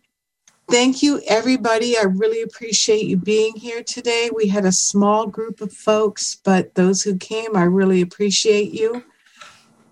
[0.71, 1.99] thank you, everybody.
[1.99, 4.31] I really appreciate you being here today.
[4.35, 9.05] We had a small group of folks, but those who came, I really appreciate you.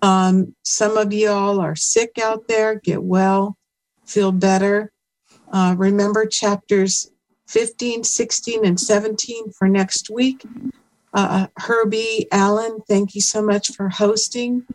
[0.01, 2.75] Um, some of you all are sick out there.
[2.75, 3.57] Get well,
[4.05, 4.91] feel better.
[5.51, 7.09] Uh, remember chapters
[7.47, 10.43] 15, 16, and 17 for next week.
[11.13, 14.65] Uh, Herbie Allen, thank you so much for hosting.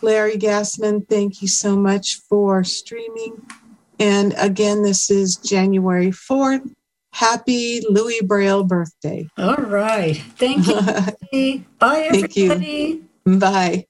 [0.00, 3.42] Larry Gassman, thank you so much for streaming.
[3.98, 6.72] And again, this is January 4th.
[7.12, 9.26] Happy Louis Braille birthday.
[9.36, 10.16] All right.
[10.36, 10.74] Thank you.
[11.78, 12.28] Bye, everybody.
[12.28, 12.36] Thank
[13.26, 13.38] you.
[13.38, 13.86] Bye.